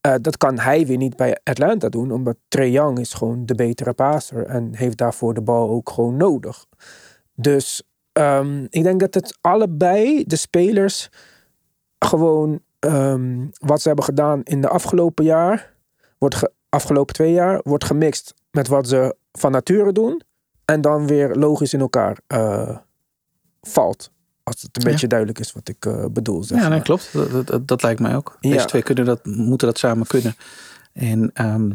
[0.00, 2.10] Eh, dat kan hij weer niet bij Atlanta doen.
[2.12, 4.46] Omdat Trae Young is gewoon de betere passer.
[4.46, 6.66] En heeft daarvoor de bal ook gewoon nodig.
[7.34, 7.82] Dus
[8.12, 11.08] ehm, ik denk dat het allebei de spelers
[11.98, 15.74] gewoon ehm, wat ze hebben gedaan in de afgelopen jaar
[16.18, 20.22] wordt ge- afgelopen twee jaar wordt gemixt met wat ze van nature doen.
[20.64, 22.76] En dan weer logisch in elkaar eh,
[23.60, 24.10] valt.
[24.48, 24.90] Als het een Ja.
[24.90, 26.42] beetje duidelijk is wat ik eh, bedoel.
[26.44, 27.12] Zeg Ja, nee, klopt.
[27.46, 28.36] Dat, dat- lijkt mij ook.
[28.40, 28.50] Ja.
[28.50, 30.36] Deze twee kunnen dat, moeten dat samen kunnen.
[30.92, 31.70] En ehm,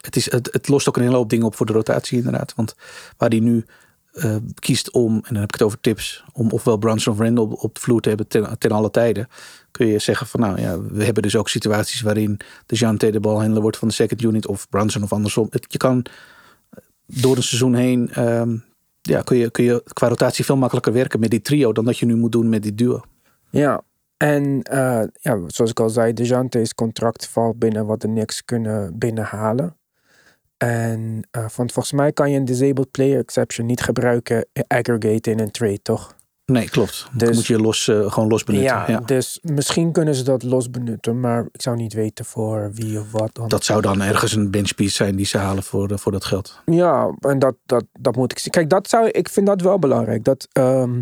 [0.00, 2.52] het, is, het, het lost ook een hele hoop dingen op voor de rotatie inderdaad.
[2.56, 2.74] Want
[3.16, 3.64] waar hij nu
[4.12, 7.44] eh, kiest om, en dan heb ik het over tips, om ofwel Brunson of Randall
[7.50, 9.28] op de vloer te hebben ten, ten alle tijden.
[9.70, 13.20] Kun je zeggen van nou ja, we hebben dus ook situaties waarin de Jante de
[13.20, 15.46] balhandler wordt van de second unit of Brunson of andersom.
[15.50, 16.04] Het, je kan
[17.06, 18.56] door een seizoen heen, ehm,
[19.08, 21.98] ja, kun je, kun je qua rotatie veel makkelijker werken met die trio dan dat
[21.98, 23.00] je nu moet doen met die duo.
[23.50, 23.82] Ja,
[24.16, 28.98] en eh, ja, zoals ik al zei, DeJante's contract valt binnen wat de Knicks kunnen
[28.98, 29.76] binnenhalen.
[30.56, 35.50] En want volgens mij kan je een disabled player exception niet gebruiken aggregate in een
[35.50, 36.16] trade, toch?
[36.52, 37.06] Nee, klopt.
[37.12, 38.70] Dan Dus- moet je los, eh, gewoon los benutten.
[38.70, 42.70] Ja, Ja, dus misschien kunnen ze dat los benutten, maar ik zou niet weten voor
[42.72, 43.40] wie of wat.
[43.46, 46.60] Dat zou dan ergens een benchpiece zijn die ze halen voor, eh, voor dat geld.
[46.64, 48.52] Ja, en dat, dat, dat moet ik zien.
[48.52, 50.24] Kijk, dat zou, ik vind dat wel belangrijk.
[50.24, 51.00] Dat, ehm,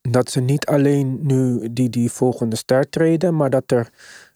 [0.00, 3.88] dat ze niet alleen nu die, die volgende ster treden, maar dat er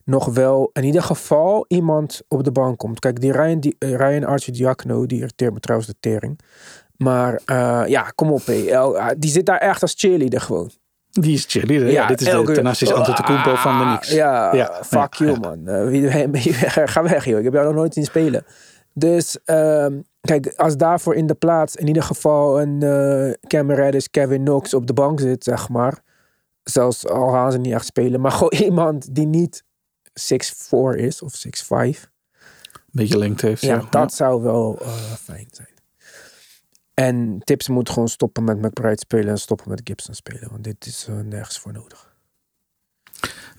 [0.05, 2.99] nog wel in ieder geval iemand op de bank komt.
[2.99, 6.40] Kijk, die Ryan, die, eh, Ryan Archidiakno, die irriteert me trouwens de tering.
[6.99, 8.42] Maar eh, ja, kom op.
[8.72, 10.70] ah, die zit daar echt als cheerleader gewoon.
[11.11, 11.90] Die is cheerleader.
[11.90, 14.11] Ja, dit is de Thanasis Antetokounmpo van de Knicks.
[14.11, 15.66] Ja, Ja, fuck ja, you man.
[15.66, 17.38] Eh, ga weg joh.
[17.38, 18.44] Ik heb jou nog nooit zien spelen.
[18.92, 22.78] Dus ehm, kijk, als daarvoor in de plaats in ieder geval een
[23.46, 26.03] Cam Reddish, Kevin Knox op de bank zit, zeg maar.
[26.62, 28.20] Zelfs al gaan ze niet echt spelen.
[28.20, 29.62] Maar gewoon iemand die niet
[30.11, 31.34] 6'4 is of
[31.94, 32.01] 6'5.
[32.90, 33.62] Beetje lengte heeft.
[33.62, 34.78] Ja, Ja, dat zou wel
[35.18, 35.78] fijn zijn.
[37.05, 40.49] En Tips moet gewoon stoppen met McBride spelen en stoppen met Gibson spelen.
[40.51, 42.07] Want dit is eh, nergens voor nodig.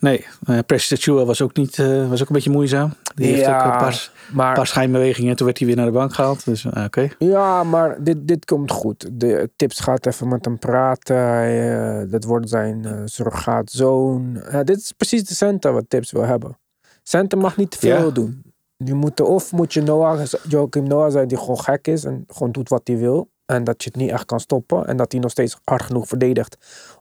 [0.00, 2.92] Nee, uh, Precious Achua was ook, niet, eh, was ook een beetje moeizaam.
[3.14, 5.86] Die heeft Ja, ook een paar, Maar paar schijnbewegingen en toen werd hij weer naar
[5.86, 6.44] de bank gehaald.
[6.44, 7.08] Dus eh, oké.
[7.18, 9.08] Ja, maar dit, dit komt goed.
[9.12, 11.16] De tips gaat even met hem praten.
[11.16, 14.42] Eh, dat wordt zijn eh surrogaatzoon.
[14.64, 16.58] Dit is precies de center wat tips wil hebben.
[17.02, 18.10] Center mag niet te veel Ja.
[18.10, 18.49] doen.
[18.84, 22.52] Je moet, of moet je Noah, Joachim Noah zijn die gewoon gek is en gewoon
[22.52, 23.30] doet wat hij wil.
[23.46, 24.86] En dat je het niet echt kan stoppen.
[24.86, 26.56] En dat hij nog steeds hard genoeg verdedigt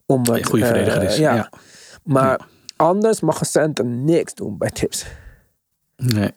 [0.05, 1.17] om Een goede eh, verdediger is.
[1.17, 1.35] ja.
[1.35, 1.49] ja.
[2.03, 5.05] Maar anders mag een center niks doen bij tips.
[5.95, 6.31] Nee.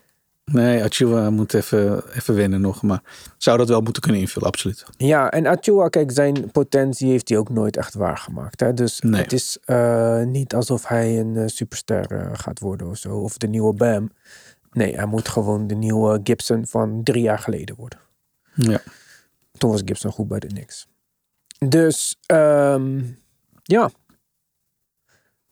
[0.44, 2.82] Nee, Achua moet even, even wennen nog.
[2.82, 3.02] Maar
[3.38, 4.84] zou dat wel moeten kunnen invullen, absoluut.
[4.96, 8.60] Ja, en Achua, kijk, zijn potentie heeft hij ook nooit echt waargemaakt.
[8.60, 8.74] Hè?
[8.74, 9.22] Dus Nee.
[9.22, 13.16] het is eh, niet alsof hij een eh, superster gaat worden of zo.
[13.16, 14.10] Of de nieuwe Bam.
[14.72, 17.98] Nee, hij moet gewoon de nieuwe Gibson van drie jaar geleden worden.
[18.54, 18.80] Ja.
[19.58, 20.86] Toen was Gibson goed bij de Knicks.
[21.58, 23.02] Dus, ehm,
[23.62, 23.90] ja.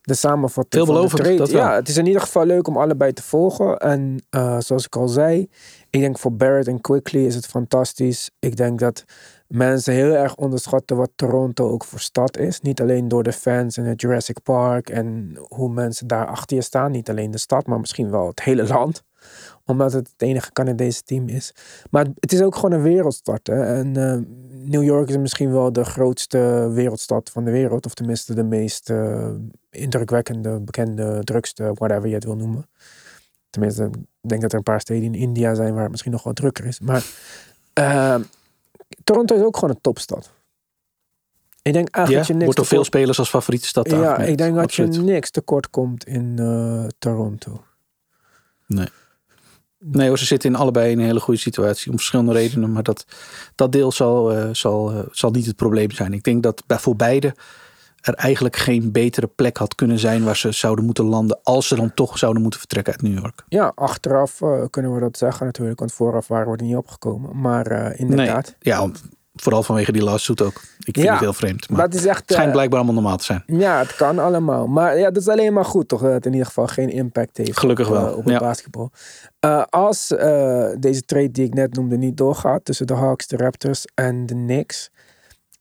[0.00, 1.52] De samenvatting van de trade.
[1.52, 3.78] Ja, het is in ieder geval leuk om allebei te volgen.
[3.78, 5.48] En eh, zoals ik al zei,
[5.90, 8.30] ik denk voor Barrett en Quickly is het fantastisch.
[8.38, 9.04] Ik denk dat
[9.46, 12.60] mensen heel erg onderschatten wat Toronto ook voor stad is.
[12.60, 16.62] Niet alleen door de fans en het Jurassic Park en hoe mensen daar achter je
[16.62, 16.90] staan.
[16.90, 19.02] Niet alleen de stad, maar misschien wel het hele land.
[19.70, 21.54] Omdat het het enige Canadese team is.
[21.90, 23.46] Maar het is ook gewoon een wereldstad.
[23.46, 23.64] Hè?
[23.64, 24.18] En eh,
[24.70, 27.86] New York is misschien wel de grootste wereldstad van de wereld.
[27.86, 29.28] Of tenminste de meest eh,
[29.70, 32.68] indrukwekkende, bekende, drukste, whatever je het wil noemen.
[33.50, 33.84] Tenminste,
[34.20, 36.36] ik denk dat er een paar steden in India zijn waar het misschien nog wat
[36.36, 36.80] drukker is.
[36.80, 37.04] Maar
[37.72, 38.16] eh,
[39.04, 40.32] Toronto is ook gewoon een topstad.
[41.62, 44.18] Ik denk eigenlijk Ja, dat je niks wordt door veel spelers als favoriete stad Ja,
[44.18, 44.94] ik denk dat Absoluut.
[44.94, 46.36] je niks tekort komt in
[46.98, 47.62] Toronto.
[48.66, 48.88] Nee
[49.92, 51.90] hoor, ze zitten in allebei in een hele goede situatie.
[51.90, 52.72] Om verschillende redenen.
[52.72, 53.06] Maar dat,
[53.54, 56.12] dat deel zal, eh, zal, eh, zal niet het probleem zijn.
[56.12, 57.34] Ik denk dat bij, voor beide
[58.00, 61.40] er eigenlijk geen betere plek had kunnen zijn waar ze zouden moeten landen.
[61.42, 63.44] Als ze dan toch zouden moeten vertrekken uit New York.
[63.48, 67.40] Ja, achteraf eh, kunnen we dat zeggen natuurlijk, want vooraf waren we er niet opgekomen.
[67.40, 68.90] Maar inderdaad, Nee, ja,
[69.42, 70.62] vooral vanwege die lawsuit ook.
[70.78, 71.68] Ik vind Ja, het heel vreemd.
[71.68, 72.18] Maar dat is echt...
[72.18, 73.42] het schijnt eh, blijkbaar allemaal normaal te zijn.
[73.46, 74.66] Ja, het kan allemaal.
[74.66, 76.00] Maar ja, dat is alleen maar goed toch?
[76.00, 78.38] Dat het in ieder geval geen impact heeft Gelukkig op, eh, wel, op het ja.
[78.38, 78.90] basketbal.
[79.40, 83.36] Eh, als eh, deze trade die ik net noemde niet doorgaat tussen de Hawks, de
[83.36, 84.90] Raptors en de Knicks,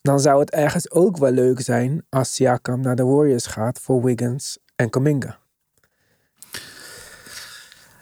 [0.02, 4.04] dan zou het ergens ook wel leuk zijn als Siakam naar de Warriors gaat voor
[4.04, 5.38] Wiggins en Kuminga.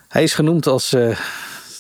[0.07, 1.19] Hij is genoemd als, eh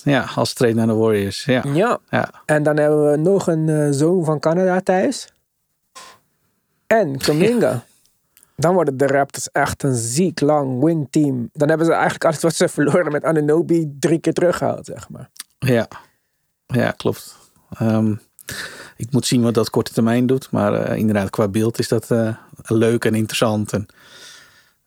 [0.09, 1.43] ja, als trainer naar de Warriors.
[1.43, 2.31] Ja, Ja, ja.
[2.45, 5.29] en dan hebben we nog een eh, zoon van Canada thuis.
[6.87, 7.83] En Kuminga.
[8.55, 11.49] Dan worden de Raptors echt een ziek lang wingteam.
[11.53, 15.29] Dan hebben ze eigenlijk alles wat ze verloren met Anunobi drie keer teruggehaald, zeg maar.
[15.59, 15.87] Ja,
[16.67, 17.35] ja klopt.
[17.77, 18.13] Ehm,
[18.95, 20.51] ik moet zien wat dat korte termijn doet.
[20.51, 23.73] Maar eh, inderdaad, qua beeld is dat eh, leuk en interessant.
[23.73, 23.87] En,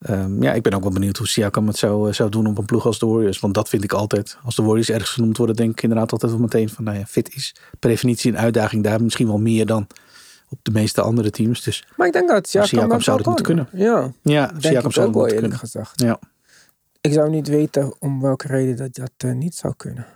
[0.00, 2.58] Ehm, ja, ik ben ook wel benieuwd hoe Siakam het zou, eh, zou doen op
[2.58, 3.38] een ploeg als de Warriors.
[3.40, 4.38] Want dat vind ik altijd.
[4.44, 7.06] Als de Warriors ergens genoemd worden, denk ik inderdaad altijd wel meteen van, nou ja,
[7.06, 9.02] fit is per definitie een uitdaging daar.
[9.02, 9.86] Misschien wel meer dan
[10.48, 11.62] op de meeste andere teams.
[11.62, 13.66] Dus Maar ik denk dat Siakam, Siakam dat zou het moeten kan.
[13.72, 15.58] Ja, ja, Siakam zou wel moeten kunnen.
[15.58, 16.00] gezegd.
[16.00, 16.18] Ja.
[17.00, 20.06] Ik zou niet weten om welke reden dat dat eh, niet zou kunnen.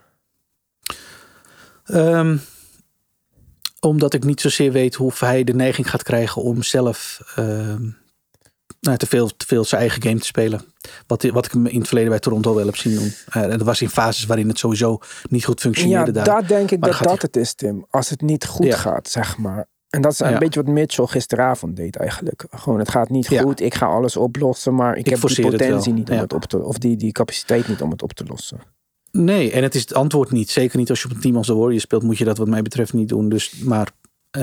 [1.85, 2.37] Ehm,
[3.81, 7.89] omdat ik niet zozeer weet hoe hij de neiging gaat krijgen om zelf ehm,
[8.85, 10.61] nou, te, veel, te veel zijn eigen game te spelen.
[11.07, 13.13] Wat, wat ik in het verleden bij Toronto wel heb zien doen.
[13.29, 14.99] Eh, en dat was in fases waarin het sowieso
[15.31, 16.25] niet goed Ja, functioneerde daar.
[16.25, 17.87] dat denk ik Maar dat dat hij- het is, Tim.
[17.91, 18.77] Als het niet goed Ja.
[18.77, 19.67] gaat, zeg maar.
[19.91, 20.39] En dat is een Ja.
[20.39, 22.47] beetje wat Mitchell gisteravond deed eigenlijk.
[22.51, 23.43] Gewoon, het gaat niet Ja.
[23.43, 23.61] goed.
[23.61, 26.21] Ik ga alles oplossen, maar ik, Ik heb die potentie niet om Ja.
[26.21, 26.63] het op te...
[26.63, 28.59] Of die, die capaciteit niet om het op te lossen.
[29.11, 30.51] Nee, en het is het antwoord niet.
[30.51, 32.49] Zeker niet als je op een team als de Warriors speelt, moet je dat wat
[32.49, 33.29] mij betreft niet doen.
[33.29, 33.89] Dus, maar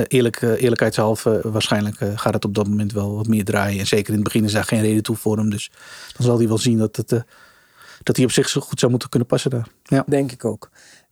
[0.08, 3.80] eerlijk, eh, eerlijkheidshalve, waarschijnlijk eh, gaat het op dat moment wel wat meer draaien.
[3.80, 5.50] En zeker in het begin is daar geen reden toe voor hem.
[5.50, 5.72] Dus
[6.18, 7.20] dan zal hij wel zien dat, het, eh,
[8.04, 9.68] dat hij op zich zo goed zou moeten kunnen passen daar.
[9.84, 10.04] Ja.
[10.08, 10.70] Denk ik ook.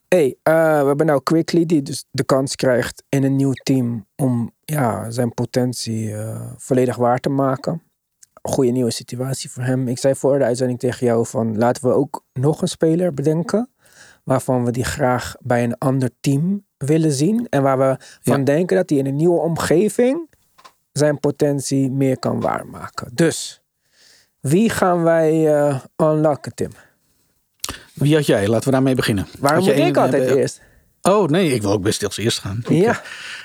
[0.08, 4.06] hey, eh, we hebben nou Quickly die dus de kans krijgt in een nieuw team
[4.16, 7.84] om ja, zijn potentie eh, volledig waar te maken.
[8.42, 9.88] Goede nieuwe situatie voor hem.
[9.88, 13.70] Ik zei voor de uitzending tegen jou van laten we ook nog een speler bedenken
[14.30, 18.44] waarvan we die graag bij een ander team willen zien en waar we van Ja.
[18.46, 20.30] denken dat hij in een nieuwe omgeving
[20.92, 23.10] zijn potentie meer kan waarmaken.
[23.14, 23.62] Dus
[24.40, 26.72] wie gaan wij eh unlocken, Tim?
[27.94, 28.48] Wie had jij?
[28.48, 29.28] Laten we daarmee beginnen.
[29.40, 30.62] Waarom moet ik altijd eh, eerst?
[31.02, 32.64] Oh nee, ik wil ook best als eerst gaan.
[32.70, 32.90] Ja.
[32.92, 32.98] eh,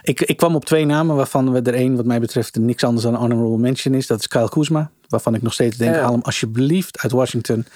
[0.03, 3.05] Ik, ik kwam op twee namen waarvan we er één wat mij betreft niks anders
[3.05, 4.07] dan een honorable mention is.
[4.07, 4.91] Dat is Kyle Kuzma.
[5.09, 6.01] Waarvan ik nog steeds denk, Ja.
[6.01, 7.67] haal hem alsjeblieft uit Washington.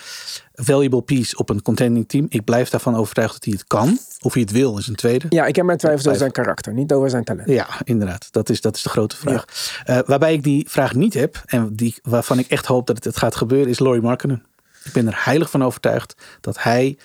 [0.54, 2.26] Valuable piece op een contending team.
[2.28, 3.98] Ik blijf daarvan overtuigd dat hij het kan.
[4.20, 5.26] Of hij het wil is een tweede.
[5.28, 7.48] Ja, ik heb mijn twijfels over zijn karakter, niet over zijn talent.
[7.48, 8.28] Ja, inderdaad.
[8.30, 9.44] Dat is, dat is de grote vraag.
[9.84, 11.42] Eh, waarbij ik die vraag niet heb.
[11.46, 13.68] En die, waarvan ik echt hoop dat het, het gaat gebeuren.
[13.68, 14.44] Is Laurie Markkinen.
[14.84, 16.98] Ik ben er heilig van overtuigd dat hij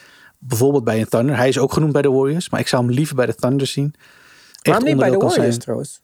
[0.48, 1.36] bijvoorbeeld bij een Thunder.
[1.36, 2.50] Hij is ook genoemd bij de Warriors.
[2.50, 3.94] Maar ik zou hem liever bij de Thunder zien.
[4.62, 5.60] Waarom niet bij de Warriors zijn.
[5.60, 6.02] trouwens?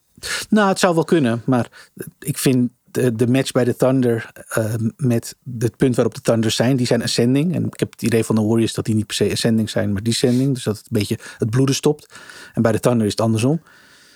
[0.48, 4.74] Nou, het zou wel kunnen, maar ik vind de, de match bij de Thunder eh,
[4.96, 7.54] met het punt waarop de Thunders zijn, die zijn ascending.
[7.54, 9.92] En ik heb het idee van de Warriors dat die niet per se ascending zijn,
[9.92, 10.54] maar descending.
[10.54, 12.14] Dus dat het een beetje het bloeden stopt.
[12.54, 13.62] En bij de Thunder is het andersom.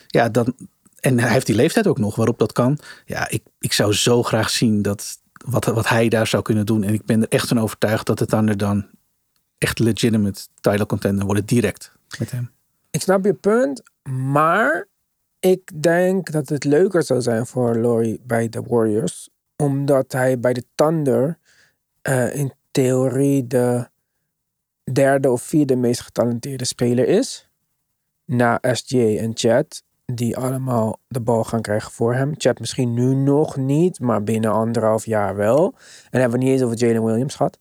[0.07, 0.55] Ja, dan,
[1.01, 2.79] en hij heeft die leeftijd ook nog waarop dat kan.
[3.05, 6.83] Ja, ik, ik zou zo graag zien dat wat, wat hij daar zou kunnen doen.
[6.83, 8.87] En ik ben er echt van overtuigd dat de Thunder dan
[9.65, 12.51] echt legitimate title contender worden direct met hem.
[12.91, 14.89] Ik snap je punt, maar
[15.41, 19.29] ik denk dat het leuker zou zijn voor Laurie bij de Warriors.
[19.57, 21.39] Omdat hij bij de Thunder
[22.03, 23.89] eh, in theorie de
[24.93, 27.49] derde of vierde meest getalenteerde speler is.
[28.25, 32.35] Na SJ en Chad, die allemaal de bal gaan krijgen voor hem.
[32.37, 35.75] Chad misschien nu nog niet, maar binnen anderhalf jaar wel.
[36.11, 37.59] En hebben we niet eens over Jalen Williams gehad.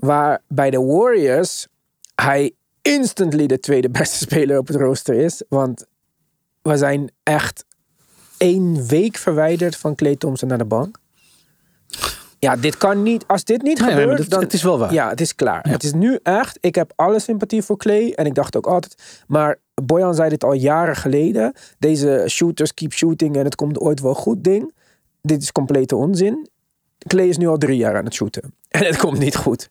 [0.00, 1.66] Waar bij de Warriors
[2.14, 5.42] hij instantly de tweede beste speler op het rooster is.
[5.48, 5.84] Want
[6.62, 7.64] we zijn echt
[8.36, 10.98] één week verwijderd van Clay Thompson naar de bank.
[12.38, 13.24] Ja, dit kan niet.
[13.26, 14.40] Als dit niet Nee, nee, gebeurt, dat- dan...
[14.40, 14.92] het is wel waar.
[14.92, 15.68] Ja, het is klaar.
[15.68, 16.58] Het is nu echt...
[16.60, 18.12] Ik heb alle sympathie voor Clay.
[18.12, 19.22] En ik dacht ook altijd...
[19.26, 21.52] Maar Boyan zei dit al jaren geleden.
[21.78, 24.74] Deze shooters keep shooting en het komt ooit wel goed ding.
[25.22, 26.48] Dit is complete onzin.
[27.06, 28.54] Clay is nu al drie jaar aan het shooten.
[28.70, 29.68] En het komt niet goed.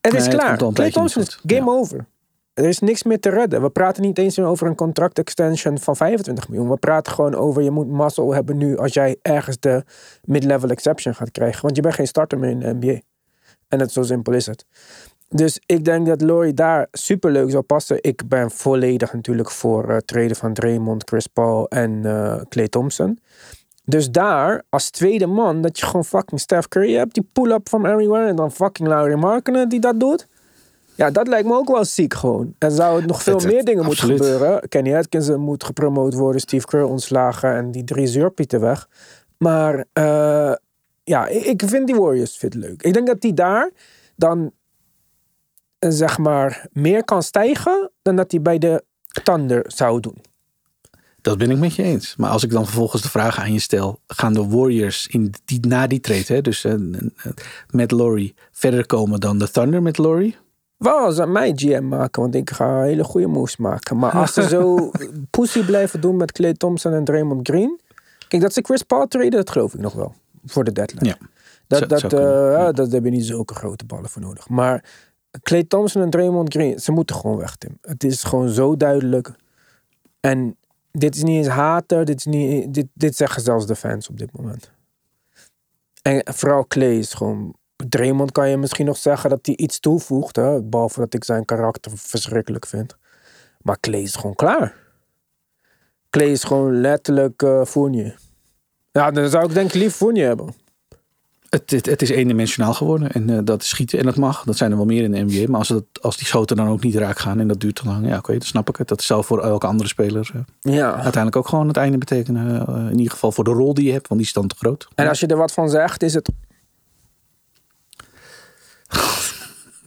[0.00, 0.56] Het is Nee, klaar.
[0.72, 2.06] Clay Thompson game over.
[2.54, 3.62] Er is niks meer te redden.
[3.62, 6.68] We praten niet eens meer over een contract extension van 25 miljoen.
[6.68, 9.84] We praten gewoon over je moet muscle hebben nu als jij ergens de
[10.24, 11.62] mid-level exception gaat krijgen.
[11.62, 13.00] Want je bent geen starter meer in de NBA.
[13.68, 14.64] En het zo simpel is het.
[15.28, 18.02] Dus ik denk dat Laurie daar superleuk zou passen.
[18.02, 23.18] Ik ben volledig natuurlijk voor het treden van Draymond, Chris Paul en eh Clay Thompson.
[23.88, 27.86] Dus daar, als tweede man, dat je gewoon fucking Steph Curry hebt, die pull-up from
[27.86, 30.26] everywhere, en dan fucking Laurie Markkinen die dat doet.
[30.94, 32.54] Ja, dat lijkt me ook wel ziek gewoon.
[32.58, 34.18] Er zou nog veel Het- het- meer dingen absoluut.
[34.18, 34.68] moeten gebeuren.
[34.68, 38.88] Kenny Atkinson moet gepromoot worden, Steve Kerr ontslagen en die drie zeurpieten weg.
[39.38, 40.52] Maar eh,
[41.04, 42.82] ja, ik, ik vind die Warriors fit leuk.
[42.82, 43.70] Ik denk dat die daar
[44.16, 44.52] dan
[45.78, 48.84] eh, zeg maar meer kan stijgen dan dat hij bij de
[49.22, 50.22] Thunder zou doen.
[51.28, 52.16] Dat ben ik met je eens.
[52.16, 55.66] Maar als ik dan vervolgens de vraag aan je stel: gaan de Warriors in die,
[55.66, 56.74] na die trade, hè, dus eh,
[57.70, 60.36] met Laurie, verder komen dan de Thunder met Laurie?
[60.76, 63.98] Wel, ze mij GM maken, want ik ga hele goede moves maken.
[63.98, 64.90] Maar als ze zo
[65.30, 67.80] pussy blijven doen met Clay Thompson en Draymond Green.
[68.28, 70.14] Kijk, dat ze Chris Paul traden, dat geloof ik nog wel.
[70.44, 71.06] Voor de deadline.
[71.06, 71.16] Ja.
[71.66, 72.20] Dat, Zou- dat, eh,
[72.52, 72.72] ja.
[72.72, 74.48] dat heb je niet zulke grote ballen voor nodig.
[74.48, 74.84] Maar
[75.42, 77.78] Clay Thompson en Draymond Green, ze moeten gewoon weg, Tim.
[77.82, 79.32] Het is gewoon zo duidelijk.
[80.20, 80.56] En
[80.98, 84.18] dit is niet eens hater, dit, is niet, dit, dit zeggen zelfs de fans op
[84.18, 84.70] dit moment.
[86.02, 87.56] En vooral Clay is gewoon...
[87.88, 90.36] Draymond kan je misschien nog zeggen dat hij iets toevoegt.
[90.36, 90.62] Hè?
[90.62, 92.96] Behalve dat ik zijn karakter verschrikkelijk vind.
[93.62, 94.74] Maar Clay is gewoon klaar.
[96.10, 98.18] Clay is gewoon letterlijk eh Fournier.
[98.92, 100.54] Ja, dan zou ik denk ik lief Fournier hebben.
[101.48, 104.44] Het, het, het is eendimensionaal geworden en eh, dat is schieten en dat mag.
[104.44, 105.50] Dat zijn er wel meer in de NBA.
[105.50, 108.06] Maar als, als die schoten dan ook niet raak gaan en dat duurt te lang,
[108.08, 108.88] ja, oké, dan snap ik het.
[108.88, 110.92] Dat zal voor elke andere speler eh, Ja.
[110.92, 112.66] uiteindelijk ook gewoon het einde betekenen.
[112.66, 114.54] Eh, in ieder geval voor de rol die je hebt, want die is dan te
[114.58, 114.88] groot.
[114.94, 116.30] En als je er wat van zegt, is het...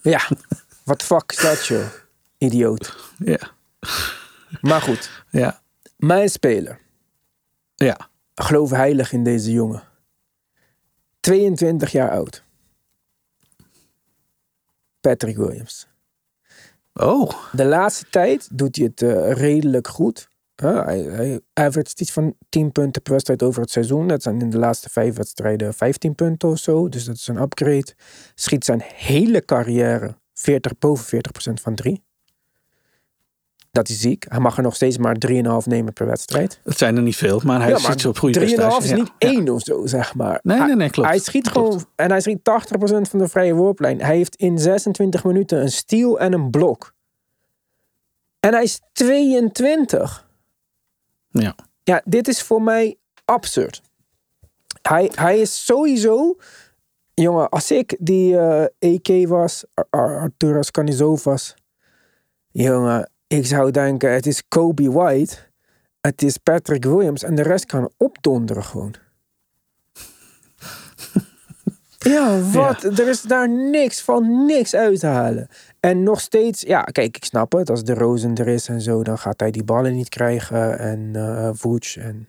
[0.01, 0.21] Ja,
[0.83, 1.85] wat fuck is dat, joh?
[2.37, 2.95] Idioot.
[3.17, 3.39] Ja,
[4.61, 5.61] Maar goed, ja,
[5.97, 6.79] mijn speler.
[7.75, 8.09] ja.
[8.35, 9.83] Geloof heilig in deze jongen.
[11.21, 12.43] 22 jaar oud.
[15.01, 15.87] Patrick Williams.
[16.93, 20.29] Oh, De laatste tijd doet hij het eh, redelijk goed.
[20.55, 24.07] Hij, hij averagt iets van 10 punten per wedstrijd over het seizoen.
[24.07, 26.89] Dat zijn in de laatste vijf wedstrijden 15 punten of zo.
[26.89, 27.93] Dus dat is een upgrade.
[28.35, 32.03] Schiet zijn hele carrière 40, boven 40% van drie.
[33.71, 34.25] Dat is ziek.
[34.29, 35.33] Hij mag er nog steeds maar 3,5
[35.65, 36.59] nemen per wedstrijd.
[36.63, 38.83] het zijn er niet veel, maar hij Ja, maar zit op goede 3,5 prestaties.
[38.83, 39.29] is Ja, niet ja.
[39.29, 40.39] één of zo, zeg maar.
[40.43, 41.09] Nee, nee, nee, klopt.
[41.09, 41.67] Hij schiet Klopt.
[41.67, 44.01] gewoon, en hij schiet 80% van de vrije worplijn.
[44.01, 46.93] Hij heeft in 26 minuten een steal en een blok.
[48.39, 50.29] En hij is 22.
[51.29, 51.55] Ja.
[51.83, 53.81] Ja, dit is voor mij absurd.
[54.81, 56.35] Hij, hij is sowieso...
[57.13, 61.53] Jongen, als ik die eh EK was, Ar- Ar- Arturas Canizovas...
[62.53, 65.49] Jongen, ik zou denken, het is Kobe White...
[66.01, 68.93] Het is Patrick Williams en de rest kan opdonderen gewoon.
[72.03, 72.83] Ja, wat?
[72.83, 75.47] Er is daar niks van niks uit te halen.
[75.79, 77.69] En nog steeds, ja, kijk, ik snap het.
[77.69, 80.79] Als de Rozen er is en zo, dan gaat hij die ballen niet krijgen.
[80.79, 81.11] En
[81.57, 82.25] Vooch En...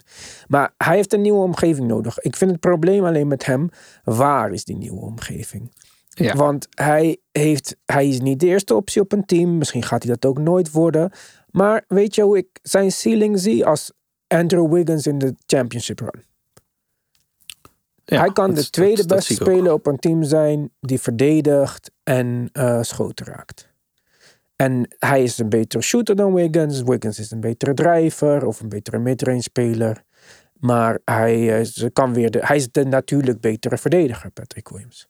[0.49, 2.19] Maar hij heeft een nieuwe omgeving nodig.
[2.19, 3.71] Ik vind het probleem alleen met hem,
[4.05, 5.73] waar is die nieuwe omgeving?
[6.15, 6.35] Ja.
[6.35, 9.59] Want hij, heeft, hij is niet de eerste optie op een team.
[9.59, 11.11] Misschien gaat hij dat ook nooit worden.
[11.51, 13.93] Maar weet je hoe ik zijn ceiling zie als
[14.27, 16.25] Andrew Wiggins in de championship run?
[18.05, 21.91] Ja, hij kan dat- de tweede dat- beste speler op een team zijn die verdedigt
[22.03, 23.71] en eh, schoten raakt.
[24.57, 26.83] En hij is een betere shooter dan Wiggins.
[26.83, 30.03] Wiggins is een betere drijver of een betere midrange speler.
[30.53, 35.09] Maar hij, kan weer de, hij is de natuurlijk betere verdediger, Patrick Williams.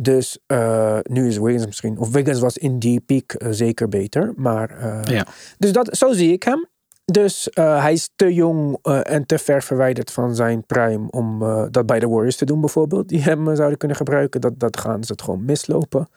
[0.00, 4.32] Dus eh, nu is Wiggins misschien, of Wiggins was in die piek eh, zeker beter.
[4.36, 5.26] Maar, eh, Ja.
[5.58, 6.66] Dus dat, zo zie ik hem.
[7.04, 11.38] Dus hij is te jong en te ver verwijderd van zijn prime om
[11.70, 13.08] dat bij de Warriors te doen bijvoorbeeld.
[13.08, 14.40] Die hem zouden kunnen gebruiken.
[14.40, 16.08] Dat, dat gaan ze het gewoon mislopen.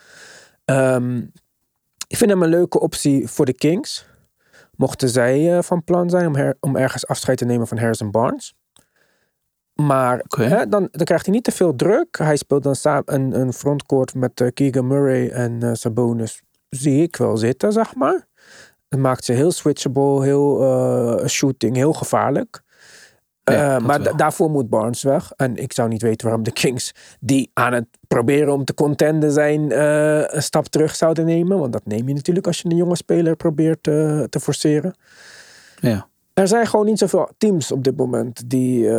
[0.65, 1.17] Ehm,
[2.07, 4.05] ik vind hem een leuke optie voor de Kings.
[4.75, 8.53] Mochten zij van plan zijn om, her- om ergens afscheid te nemen van Harrison Barnes.
[9.75, 12.17] Maar hè, dan, dan krijgt hij niet te veel druk.
[12.17, 16.41] Hij speelt dan samen een, een frontcourt met eh, Keegan Murray en eh, Sabonis.
[16.69, 18.27] Zie ik wel zitten, zeg maar.
[18.89, 22.61] Het maakt ze heel switchable, heel eh, shooting, heel gevaarlijk.
[23.43, 25.31] Ja, dat maar daarvoor moet Barnes weg.
[25.35, 29.31] En ik zou niet weten waarom de Kings, die aan het proberen om te contenden
[29.31, 29.79] zijn,
[30.35, 31.59] een stap terug zouden nemen.
[31.59, 34.95] Want dat neem je natuurlijk als je een jonge speler probeert te forceren.
[35.79, 36.07] Ja.
[36.33, 38.89] Er zijn gewoon niet zoveel teams op dit moment die,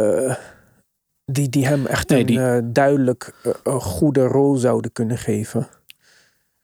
[1.25, 5.18] die, die hem echt Nee, een die- eh, duidelijk eh, een goede rol zouden kunnen
[5.18, 5.68] geven.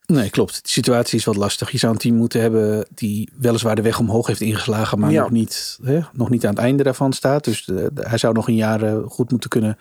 [0.07, 0.63] Nee, klopt.
[0.63, 1.71] De situatie is wat lastig.
[1.71, 5.21] Je zou een team moeten hebben die weliswaar de weg omhoog heeft ingeslagen, maar Ja.
[5.23, 7.45] nog, niet, hè, nog niet aan het einde daarvan staat.
[7.45, 9.77] Dus hij zou nog een jaar eh, goed moeten kunnen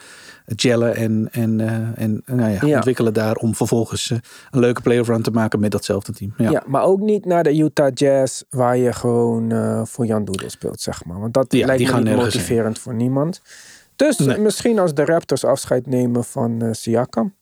[0.45, 1.59] gellen en, en,
[1.95, 2.75] en nou ja, Ja.
[2.75, 6.33] ontwikkelen daar om vervolgens een leuke playoff run te maken met datzelfde team.
[6.37, 6.49] Ja.
[6.49, 6.63] Ja.
[6.67, 9.51] maar ook niet naar de Utah Jazz, waar je gewoon
[9.87, 11.19] voor Jan Doedel speelt, zeg maar.
[11.19, 13.41] Want dat lijkt die me gaan niet motiverend voor niemand.
[13.97, 14.37] Dus Nee.
[14.37, 17.35] misschien als de Raptors afscheid nemen van eh Siakam,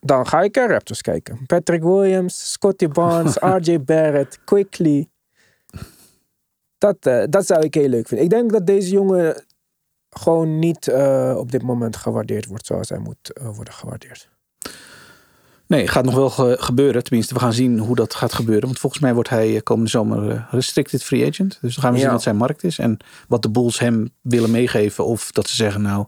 [0.00, 1.46] dan ga ik naar Raptors kijken.
[1.46, 5.08] Patrick Williams, Scotty Barnes, RJ Barrett, Quickly.
[6.78, 8.24] Dat, eh, dat zou ik heel leuk vinden.
[8.26, 9.44] Ik denk dat deze jongen
[10.10, 14.30] gewoon niet eh, op dit moment gewaardeerd wordt zoals hij moet worden gewaardeerd.
[15.72, 17.02] Nee, gaat nog wel ge- gebeuren.
[17.04, 18.64] Tenminste, we gaan zien hoe dat gaat gebeuren.
[18.66, 21.58] Want volgens mij wordt hij eh, komende zomer eh, restricted free agent.
[21.60, 22.78] Dus dan gaan we zien wat zijn markt is.
[22.78, 22.96] En
[23.28, 25.04] wat de Bulls hem willen meegeven.
[25.04, 26.06] Of dat ze zeggen nou...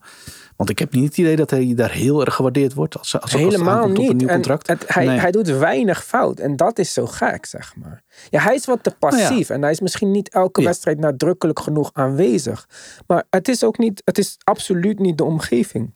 [0.57, 2.99] Want ik heb niet het idee dat hij daar heel erg gewaardeerd wordt.
[2.99, 4.11] Als, als, als Helemaal op niet.
[4.11, 4.67] een nieuw En contract.
[4.67, 5.19] het- hij, Nee.
[5.19, 6.39] hij doet weinig fout.
[6.39, 8.03] En dat is zo gek, zeg maar.
[8.31, 9.51] Ja, hij is wat te passief.
[9.51, 10.67] En hij is misschien niet elke Ja.
[10.67, 12.69] wedstrijd nadrukkelijk genoeg aanwezig.
[13.07, 15.95] Maar het is ook niet, het is absoluut niet de omgeving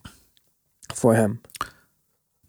[0.93, 1.41] voor hem.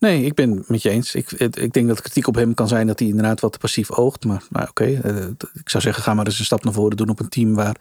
[0.01, 1.15] Nee, ik ben het met je eens.
[1.15, 4.25] Ik, ik denk dat kritiek op hem kan zijn dat hij inderdaad wat passief oogt.
[4.25, 7.21] Maar oké, eh, ik zou zeggen, ga maar eens een stap naar voren doen op
[7.21, 7.77] een team waar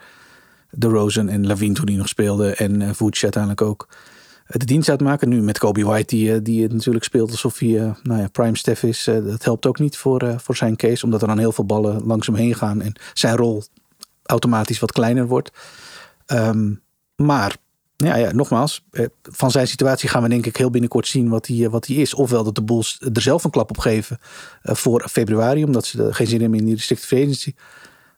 [0.72, 3.88] de Rosen en Lavine toen hij nog speelde en uh, Vooch uiteindelijk ook.
[4.48, 5.30] de dienst uitmaken.
[5.30, 8.58] Nu met Kobe White, die, eh, die natuurlijk speelt alsof hij eh, nou ja, prime
[8.58, 9.08] Steph is.
[9.08, 11.66] eh, dat helpt ook niet voor, eh, voor zijn case, omdat er dan heel veel
[11.66, 13.64] ballen langs hem heen gaan en zijn rol
[14.26, 15.52] automatisch wat kleiner wordt.
[16.26, 16.74] Ehm,
[17.16, 17.56] maar
[18.06, 21.48] ja, ja, nogmaals, eh, van zijn situatie gaan we denk ik heel binnenkort zien wat
[21.48, 22.14] hij, eh, wat is.
[22.14, 24.18] Ofwel dat de Bulls er zelf een klap op geven
[24.62, 27.54] eh, voor februari, omdat ze geen zin hebben in die restricted free agency.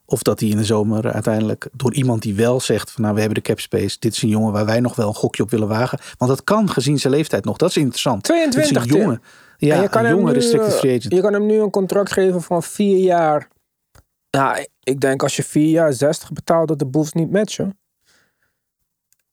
[0.05, 3.19] Of dat hij in de zomer uiteindelijk door iemand die wel zegt van nou we
[3.21, 3.97] hebben de cap space.
[3.99, 5.99] Dit is een jongen waar wij nog wel een gokje op willen wagen.
[6.17, 7.57] Want dat kan gezien zijn leeftijd nog.
[7.57, 8.23] Dat is interessant.
[8.23, 9.01] 22, Dit is een Tim.
[9.01, 9.19] jonge,
[9.57, 11.13] En ja, je kan een jonge restricted free agent.
[11.13, 13.47] Je kan hem nu een contract geven van vier jaar.
[14.29, 17.79] Ja, ik denk als je vier jaar 60 betaalt, dat de Bulls niet matchen.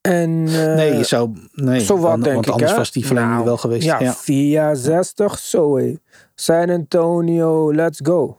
[0.09, 2.77] En, eh, nee, je zou nee, zo wat want, denk want ik, anders hè?
[2.77, 3.85] was die verlenging Nou, wel geweest.
[3.85, 5.99] Ja, Ja, vier jaar 60, zo hé.
[6.35, 8.39] San Antonio, let's go.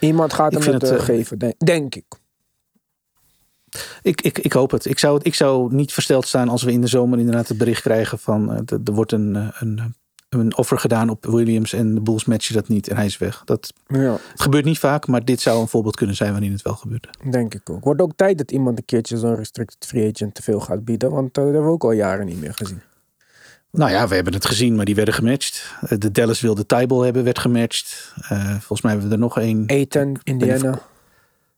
[0.00, 2.04] Iemand gaat hem het, het, eh, eh, geven, denk, denk ik.
[4.02, 4.84] Ik, ik, ik hoop het.
[4.84, 7.82] Ik zou, ik zou niet versteld staan als we in de zomer inderdaad het bericht
[7.82, 9.94] krijgen van eh, er wordt een, eh, een,
[10.40, 13.42] een offer gedaan op Williams en de Bulls matchen dat niet en hij is weg.
[13.44, 16.62] Dat Ja, het gebeurt niet vaak, maar dit zou een voorbeeld kunnen zijn waarin het
[16.62, 17.08] wel gebeurde.
[17.30, 17.84] denk ik ook.
[17.84, 21.10] Wordt ook tijd dat iemand een keertje zo'n restricted free agent te veel gaat bieden.
[21.10, 22.82] Want eh, dat hebben we ook al jaren niet meer gezien.
[23.70, 25.74] Nou ja, we hebben het gezien, maar die werden gematcht.
[25.80, 28.12] Eh, De Dallas wilde Tybal hebben, werd gematcht.
[28.28, 29.66] Eh, volgens mij hebben we er nog één.
[29.66, 30.78] Ethan, Indiana.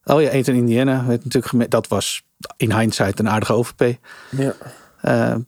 [0.05, 1.70] Oh ja, Ethan Indiana werd natuurlijk gematcht.
[1.70, 2.22] Dat was
[2.57, 3.99] in hindsight een aardige overpay.
[4.31, 4.55] Ja.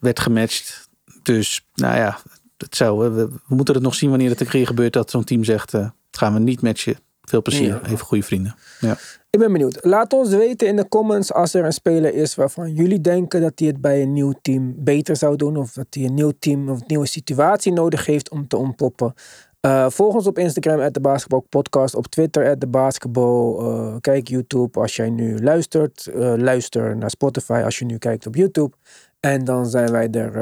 [0.01, 0.89] werd gematcht.
[1.22, 2.18] Dus nou ja,
[2.59, 5.25] het zou, we, we moeten het nog zien wanneer het een keer gebeurt dat zo'n
[5.25, 6.97] team zegt, eh, gaan we niet matchen.
[7.23, 8.55] Veel plezier, even goede vrienden.
[8.81, 8.97] Ja.
[9.31, 9.79] Ik ben benieuwd.
[9.85, 13.53] Laat ons weten in de comments als er een speler is waarvan jullie denken dat
[13.55, 15.57] hij het bij een nieuw team beter zou doen.
[15.57, 19.15] Of dat hij een nieuw team of een nieuwe situatie nodig heeft om te ontpoppen.
[19.61, 21.95] Eh, volg ons op Instagram, at de Basketball Podcast.
[21.95, 23.59] Op Twitter, at de Basketball.
[23.59, 26.09] Eh, kijk YouTube als jij nu luistert.
[26.15, 28.77] Luister naar Spotify als je nu kijkt op YouTube.
[29.21, 30.33] En dan zijn wij er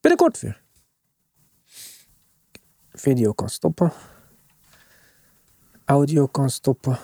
[0.00, 0.61] binnenkort weer.
[3.02, 3.90] Video kan stoppen.
[5.84, 6.96] Audio kan stoppen.